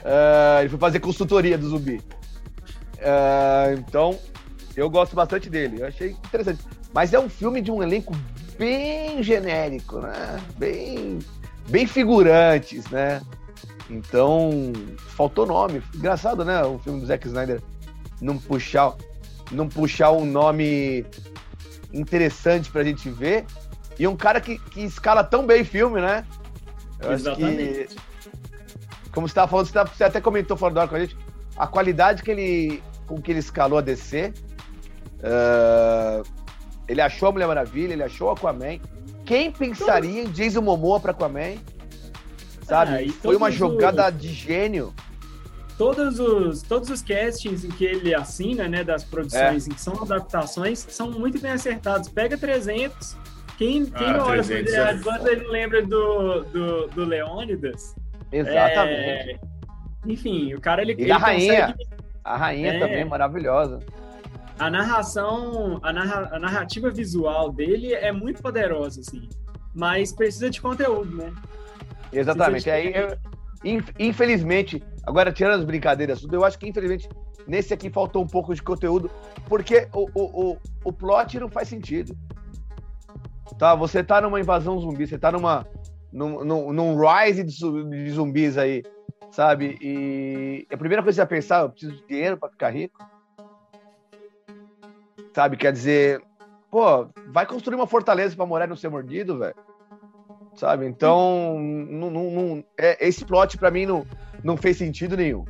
[0.00, 2.00] Uh, ele foi fazer consultoria do zumbi.
[2.96, 4.18] Uh, então,
[4.76, 5.82] eu gosto bastante dele.
[5.82, 6.64] Eu achei interessante.
[6.92, 8.14] Mas é um filme de um elenco
[8.58, 10.40] bem genérico, né?
[10.58, 11.18] Bem,
[11.70, 13.22] bem figurantes, né?
[13.88, 15.82] Então, faltou nome.
[15.94, 16.62] Engraçado, né?
[16.62, 17.60] O filme do Zack Snyder
[18.20, 18.94] não puxar,
[19.50, 21.04] não puxar um nome
[21.92, 23.44] interessante pra gente ver.
[23.98, 26.24] E um cara que, que escala tão bem filme, né?
[27.00, 27.94] Eu Exatamente.
[27.94, 31.16] Que, como você estava falando, você até comentou fora da hora com a gente,
[31.56, 34.32] a qualidade que ele, com que ele escalou a DC.
[35.18, 36.22] Uh,
[36.88, 38.80] ele achou a Mulher Maravilha, ele achou Aquaman.
[39.30, 41.54] Quem pensaria em Jason Momoa para Aquaman?
[42.64, 43.06] Sabe?
[43.08, 44.92] Ah, Foi uma jogada de gênio
[45.78, 49.70] todos os, todos os castings em que ele assina, né, das produções é.
[49.70, 52.08] em que são adaptações, são muito bem acertados.
[52.08, 53.16] Pega 300,
[53.56, 57.94] quem, quem ah, olha para ele lembra do, do, do Leônidas.
[58.32, 59.30] Exatamente.
[59.30, 59.38] É,
[60.06, 60.96] enfim, o cara ele.
[60.98, 61.68] E ele a rainha.
[61.68, 61.88] Consegue...
[62.24, 63.78] A rainha é, também, maravilhosa.
[64.60, 69.28] A narração, a, narra, a narrativa visual dele é muito poderosa, assim.
[69.74, 71.32] Mas precisa de conteúdo, né?
[72.12, 72.64] Exatamente.
[72.64, 72.70] De...
[72.70, 73.16] Aí, eu,
[73.98, 77.08] infelizmente, Agora, tirando as brincadeiras eu acho que, infelizmente,
[77.46, 79.10] nesse aqui faltou um pouco de conteúdo,
[79.48, 82.16] porque o, o, o, o plot não faz sentido.
[83.58, 83.74] Tá?
[83.74, 85.66] Você tá numa invasão zumbi, você tá numa,
[86.12, 88.82] num, num, num rise de zumbis aí,
[89.30, 89.78] sabe?
[89.80, 92.98] E a primeira coisa que você vai pensar, eu preciso de dinheiro para ficar rico.
[95.34, 95.56] Sabe?
[95.56, 96.22] Quer dizer,
[96.70, 99.54] pô, vai construir uma fortaleza para morar e não ser mordido, velho.
[100.54, 100.86] Sabe?
[100.86, 104.06] Então, não, não, não é, esse plot para mim não
[104.42, 105.44] não fez sentido nenhum.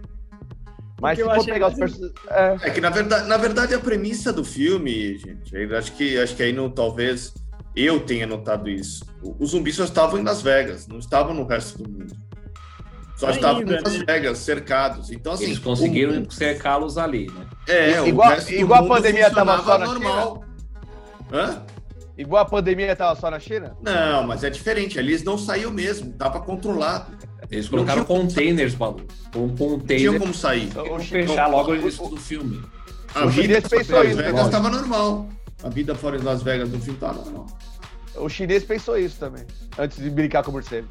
[1.01, 2.15] Mas se for pegar os personagens.
[2.29, 2.69] É...
[2.69, 2.71] é...
[2.71, 6.43] que na verdade, na verdade a premissa do filme, gente, eu acho que acho que
[6.43, 7.33] aí não, talvez
[7.75, 9.05] eu tenha notado isso.
[9.39, 12.15] Os zumbis só estavam em Las Vegas, não estavam no resto do mundo.
[13.21, 13.97] Só estavam em Las?
[13.97, 15.11] Vegas, cercados.
[15.13, 15.45] Então, assim.
[15.45, 16.31] Eles conseguiram o...
[16.31, 17.47] cercá-los ali, né?
[17.69, 20.45] É, igual, igual a pandemia estava só na normal.
[21.29, 21.45] China.
[21.45, 21.63] Hã?
[22.17, 23.77] Igual a pandemia estava só na China?
[23.83, 24.99] Não, mas é diferente.
[24.99, 27.15] Ali eles não saiu mesmo, estava controlado.
[27.51, 29.07] Eles colocaram containers, Balu.
[29.37, 30.09] Um container.
[30.09, 30.65] Tinha como sair.
[30.65, 32.63] Então, fechar logo o início do filme.
[33.15, 35.29] A o vida fora de Las Vegas estava normal.
[35.63, 37.47] A vida fora de Las Vegas do filme estava normal.
[38.17, 39.45] O chinês pensou isso também,
[39.79, 40.89] antes de brincar com o morcego.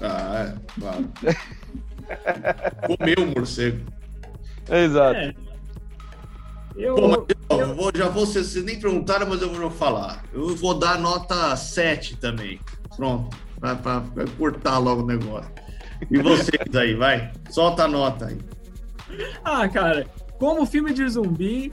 [0.00, 1.10] Ah, é, claro.
[2.98, 3.84] Comeu o morcego.
[4.70, 5.18] Exato.
[5.18, 5.34] É.
[6.76, 10.22] Eu, Pô, mas, eu, vou, já vou, vocês nem perguntaram, mas eu vou falar.
[10.32, 12.60] Eu vou dar nota 7 também.
[12.96, 14.02] Pronto, para
[14.38, 15.50] cortar logo o negócio.
[16.08, 17.32] E vocês aí, vai?
[17.50, 18.38] Solta a nota aí.
[19.42, 20.06] Ah, cara,
[20.38, 21.72] como filme de zumbi,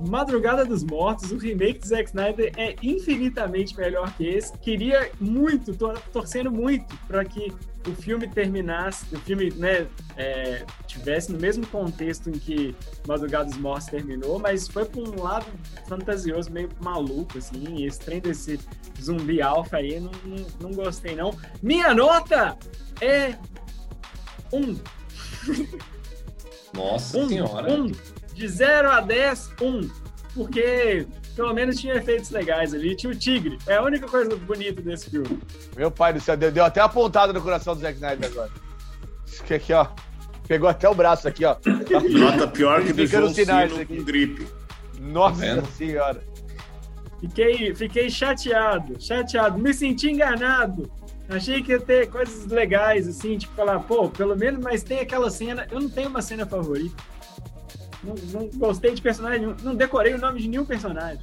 [0.00, 4.52] Madrugada dos Mortos, o remake de Zack Snyder é infinitamente melhor que esse.
[4.58, 7.52] Queria muito, tô torcendo muito para que
[7.86, 9.86] o filme terminasse, o filme né,
[10.16, 12.74] é, tivesse no mesmo contexto em que
[13.06, 15.46] Madrugada dos Mortos terminou, mas foi por um lado
[15.86, 17.84] fantasioso, meio maluco, assim.
[17.84, 18.58] Esse trem desse
[19.00, 21.34] zumbi alfa aí, não, não, não gostei, não.
[21.62, 22.56] Minha nota
[23.00, 23.36] é
[24.52, 24.76] um.
[26.74, 27.72] Nossa um, senhora.
[27.72, 27.92] Um.
[28.40, 29.66] De 0 a 10, 1.
[29.66, 29.90] Um.
[30.34, 32.96] Porque pelo menos tinha efeitos legais ali.
[32.96, 33.58] Tinha o tigre.
[33.66, 35.38] É a única coisa bonita desse filme.
[35.76, 38.50] Meu pai do céu, deu, deu até uma pontada no coração do Zack Snyder agora.
[39.26, 39.88] Isso aqui, ó.
[40.48, 41.54] Pegou até o braço aqui, ó.
[42.18, 43.98] Nota pior que do João sinais aqui.
[43.98, 44.48] com gripe.
[44.98, 46.22] Nossa tá senhora.
[47.20, 49.58] Fiquei, fiquei chateado, chateado.
[49.58, 50.90] Me senti enganado.
[51.28, 55.28] Achei que ia ter coisas legais, assim, tipo, falar, pô, pelo menos, mas tem aquela
[55.28, 55.66] cena.
[55.70, 56.96] Eu não tenho uma cena favorita.
[58.02, 59.56] Não, não gostei de personagem nenhum.
[59.62, 61.22] Não decorei o nome de nenhum personagem.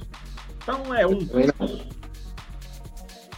[0.62, 1.18] Então é um.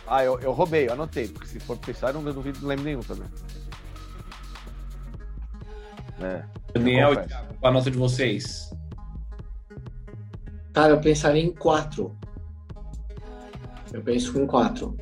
[0.06, 3.00] Ah, eu, eu roubei, eu anotei, porque se for pensar, eu não, não lembro nenhum
[3.00, 3.28] também.
[6.20, 7.12] É, Daniel,
[7.62, 8.70] a nota de vocês?
[10.72, 12.16] Cara, eu pensaria em quatro.
[13.92, 14.96] Eu penso em quatro.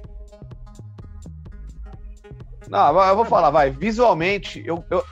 [2.68, 3.70] Não, eu vou falar, vai.
[3.70, 5.03] Visualmente, eu, eu,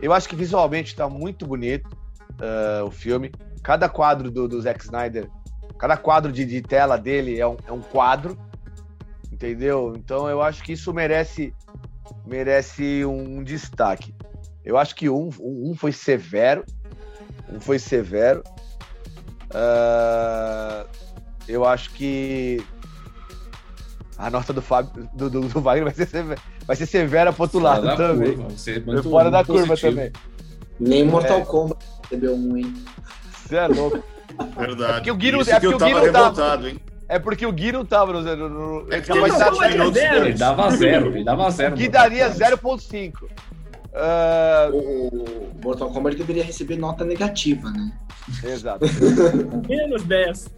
[0.00, 1.99] eu acho que visualmente tá muito bonito
[2.40, 3.30] ah, o filme.
[3.62, 5.28] Cada quadro do, do Zack Snyder,
[5.78, 8.38] cada quadro de, de tela dele é um, é um quadro,
[9.30, 9.94] entendeu?
[9.96, 11.54] Então eu acho que isso merece,
[12.26, 14.14] merece um destaque.
[14.64, 16.64] Eu acho que um, um, um foi severo,
[17.52, 18.42] um foi severo.
[19.52, 20.86] Ah,
[21.46, 22.64] eu acho que
[24.16, 27.42] a nota do Fábio, do, do, do Wagner vai ser, severa, vai ser severa pro
[27.42, 28.36] outro lado também.
[28.36, 29.92] curva, você é fora da curva positivo.
[29.96, 30.12] também.
[30.78, 31.44] Nem Mortal É.
[31.44, 32.74] Kombat recebeu um, hein?
[33.46, 34.02] Você é louco.
[34.56, 34.92] Verdade.
[34.94, 36.80] porque o Gui não- Isso é que eu porque o tava não tava- revoltado, hein?
[37.08, 38.36] É porque o Gui não tava no.
[38.36, 40.24] no, no É ele que é que é minutos zero?
[40.26, 41.76] Ele dava zero, ele dava zero.
[41.76, 43.28] no daria Mortal 0,5.
[43.92, 47.92] Ah, O, o Mortal Kombat deveria receber nota negativa, né?
[48.44, 48.84] exato.
[49.68, 50.48] Menos 10.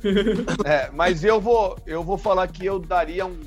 [0.66, 3.40] É, mas eu vou, eu vou falar que eu daria um,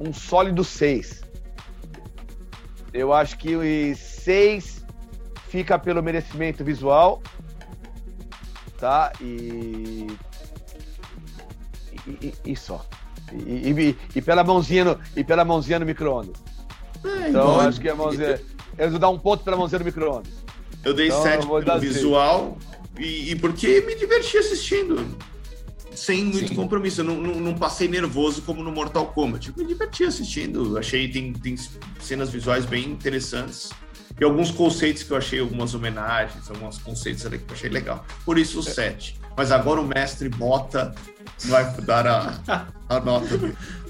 [0.00, 1.22] um sólido 6.
[2.94, 3.60] Eu acho que o
[3.94, 4.77] 6
[5.48, 7.22] fica pelo merecimento visual.
[8.78, 9.12] Tá?
[9.20, 10.06] E.
[12.06, 12.84] E, e- e só.
[13.32, 16.36] E, e- e pela mãozinha no, e pela mãozinha no micro-ondas.
[17.04, 18.40] É, Então, igual- acho que a mãozinha.
[18.76, 20.32] Eu vou dar um ponto pela mãozinha no micro-ondas.
[20.84, 22.56] Eu dei Então, 7 eu vou pelo visual
[22.98, 25.04] e, e porque me diverti assistindo.
[25.94, 26.54] Sem muito Sim.
[26.54, 27.00] compromisso.
[27.00, 29.48] Eu não, não, não passei nervoso como no Mortal Kombat.
[29.48, 30.78] Eu me diverti assistindo.
[30.78, 31.56] Achei tem, tem
[32.00, 33.70] cenas visuais bem interessantes.
[34.20, 38.04] E alguns conceitos que eu achei, algumas homenagens, alguns conceitos ali que eu achei legal.
[38.24, 39.16] Por isso o 7.
[39.36, 40.92] Mas agora o mestre bota
[41.44, 43.28] vai dar a, a nota.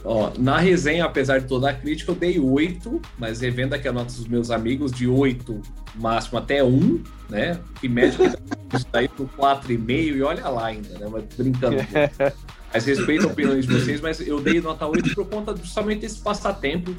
[0.05, 3.93] Ó, na resenha, apesar de toda a crítica, eu dei 8, mas revendo aqui a
[3.93, 5.61] nota dos meus amigos, de 8,
[5.95, 7.59] máximo até 1, né?
[7.81, 8.25] Que médico
[8.75, 11.07] isso daí pro 4,5 e olha lá ainda, né?
[11.11, 11.77] Mas brincando.
[12.73, 16.21] Mas respeito a opinião de vocês, mas eu dei nota 8 por conta justamente desse
[16.21, 16.95] passatempo.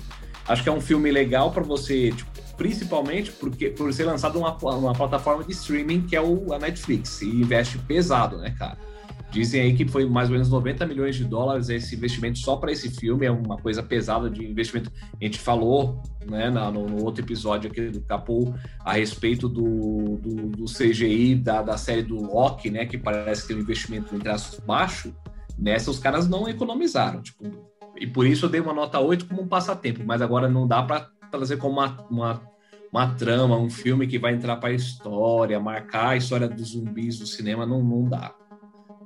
[0.48, 4.56] Acho que é um filme legal para você, tipo, principalmente porque por ser lançado numa,
[4.62, 8.78] numa plataforma de streaming que é o, a Netflix, e investe pesado, né, cara?
[9.32, 12.72] Dizem aí que foi mais ou menos 90 milhões de dólares esse investimento só para
[12.72, 14.92] esse filme, é uma coisa pesada de investimento.
[15.22, 18.54] A gente falou né, na- no, no outro episódio aqui do Capô
[18.84, 23.54] a respeito do, do, do CGI da, da série do Loki, né, que parece ter
[23.54, 25.16] um investimento em traços baixo.
[25.58, 27.22] Nessa os caras não economizaram.
[27.22, 27.46] Tipo,
[27.98, 30.82] e por isso eu dei uma nota 8 como um passatempo, mas agora não dá
[30.84, 32.42] para trazer como uma, uma,
[32.92, 37.20] uma trama, um filme que vai entrar para a história, marcar a história dos zumbis
[37.20, 38.34] do cinema, não, não dá.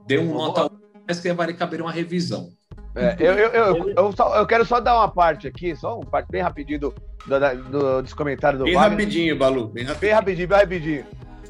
[0.08, 0.70] Deu um nota lá.
[0.72, 2.50] 8, mas que vai caber uma revisão.
[2.96, 6.06] É, eu, eu, eu, eu, só- eu quero só dar uma parte aqui, só uma
[6.06, 6.94] parte bem rapidinho do,
[7.26, 9.00] do, do, desse comentário do Bem Wagner.
[9.00, 9.68] rapidinho, Balu.
[9.70, 10.00] Bem rapidinho.
[10.02, 11.06] Bem rapidinho, bem rapidinho.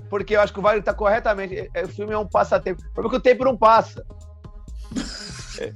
[0.09, 1.55] Porque eu acho que o Wagner tá corretamente.
[1.57, 2.81] é- é- O filme é um passatempo.
[2.81, 4.05] O problema é que o tempo não passa.
[5.59, 5.73] É.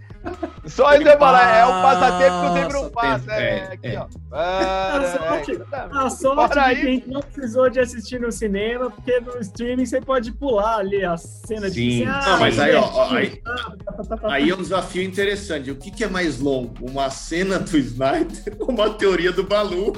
[0.66, 3.34] Só eu falar, é um passatempo que o tempo não passa.
[3.34, 4.00] É, é, aqui, é.
[4.00, 4.08] ó.
[4.30, 5.98] Para, A sorte- exatamente.
[5.98, 10.32] A sorte de quem não precisou de assistir no cinema, porque no streaming você pode
[10.34, 12.00] pular ali a cena Sim.
[12.00, 14.32] de Não, mas aí, ó, ó, aí- aí...
[14.32, 15.72] Aí é um desafio interessante.
[15.72, 16.74] O que, que é mais longo?
[16.82, 19.94] Uma cena do Snyder ou uma teoria do Balu?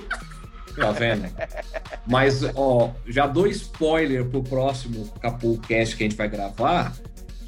[0.75, 1.27] Tá vendo?
[2.07, 6.93] Mas, ó, já dou spoiler pro próximo Capulcast que a gente vai gravar,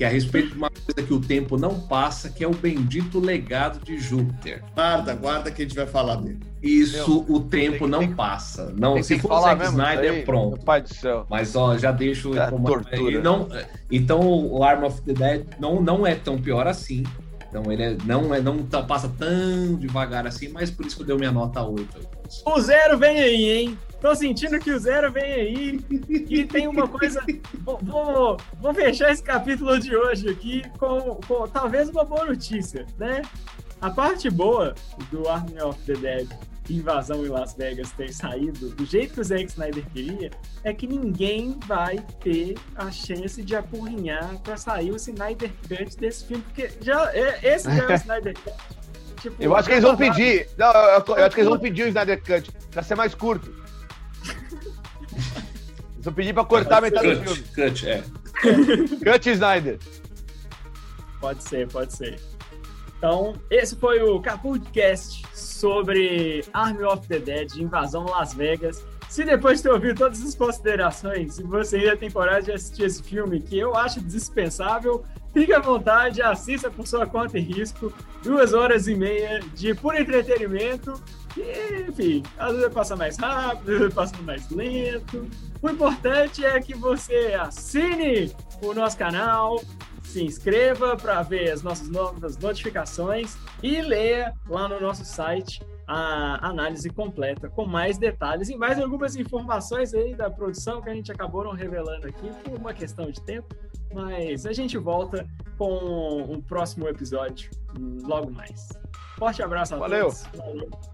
[0.01, 2.55] que é a respeito de uma coisa que o tempo não passa, que é o
[2.55, 4.63] bendito legado de Júpiter.
[4.73, 6.39] Guarda, guarda que a gente vai falar dele.
[6.59, 8.73] Isso o tempo tem- não tem- passa.
[8.75, 9.77] Não, Tem se for falar Zack mesmo.
[9.79, 10.55] Snyder, aí, pronto.
[10.55, 11.27] Meu pai do céu.
[11.29, 13.21] Mas ó, já deixo Tá, como- tortura.
[13.21, 13.47] não,
[13.91, 17.03] então o Arm of the Dead não, não é tão pior assim.
[17.47, 21.03] Então ele é- não é não tá- passa tão devagar assim, mas por isso que
[21.03, 21.95] eu dei minha nota 8.
[21.99, 22.03] aí.
[22.43, 23.77] O zero vem aí, hein?
[24.01, 25.79] Tô sentindo que o zero vem aí.
[26.09, 27.23] E tem uma coisa.
[27.59, 32.85] Vou, vou, vou fechar esse capítulo de hoje aqui com, com talvez uma boa notícia,
[32.97, 33.21] né?
[33.79, 34.73] A parte boa
[35.11, 36.27] do Army of the Dead
[36.69, 40.31] Invasão em Las Vegas ter saído do jeito que o Zack Snyder queria
[40.63, 46.25] é que ninguém vai ter a chance de apurrinhar pra sair o Snyder Cut desse
[46.25, 48.55] filme, porque já, é- esse já é o Snyder Cut.
[49.21, 50.47] Tipo, Eu acho que eles vão pedir.
[50.57, 53.60] Não, eu, eu acho que eles vão pedir o Snyder Cut pra ser mais curto.
[56.01, 57.41] Vão pedir pra cortar metade do filme.
[57.41, 58.03] Cut, cut, é.
[59.11, 59.79] Cut Snyder.
[61.19, 62.19] Pode ser, pode ser.
[62.97, 68.85] Então, esse foi o Capulcast sobre Army of the Dead, Invasão Las Vegas.
[69.09, 72.83] Se depois de ter ouvido todas as considerações, se você ainda tem coragem de assistir
[72.83, 77.93] esse filme, que eu acho dispensável, fique à vontade, assista por sua conta e risco.
[78.23, 80.93] Duas horas e meia de puro entretenimento.
[81.35, 85.27] E, enfim, às vezes passa mais rápido, às vezes passa mais lento.
[85.61, 88.33] O importante é que você assine
[88.63, 89.61] o nosso canal,
[90.03, 96.47] se inscreva para ver as nossas novas notificações e leia lá no nosso site a
[96.47, 101.11] análise completa, com mais detalhes e mais algumas informações aí da produção que a gente
[101.11, 103.53] acabou não revelando aqui por uma questão de tempo.
[103.93, 107.51] Mas a gente volta com um próximo episódio
[108.03, 108.69] logo mais.
[109.17, 110.05] Forte abraço a Valeu.
[110.05, 110.23] todos.
[110.33, 110.90] Valeu.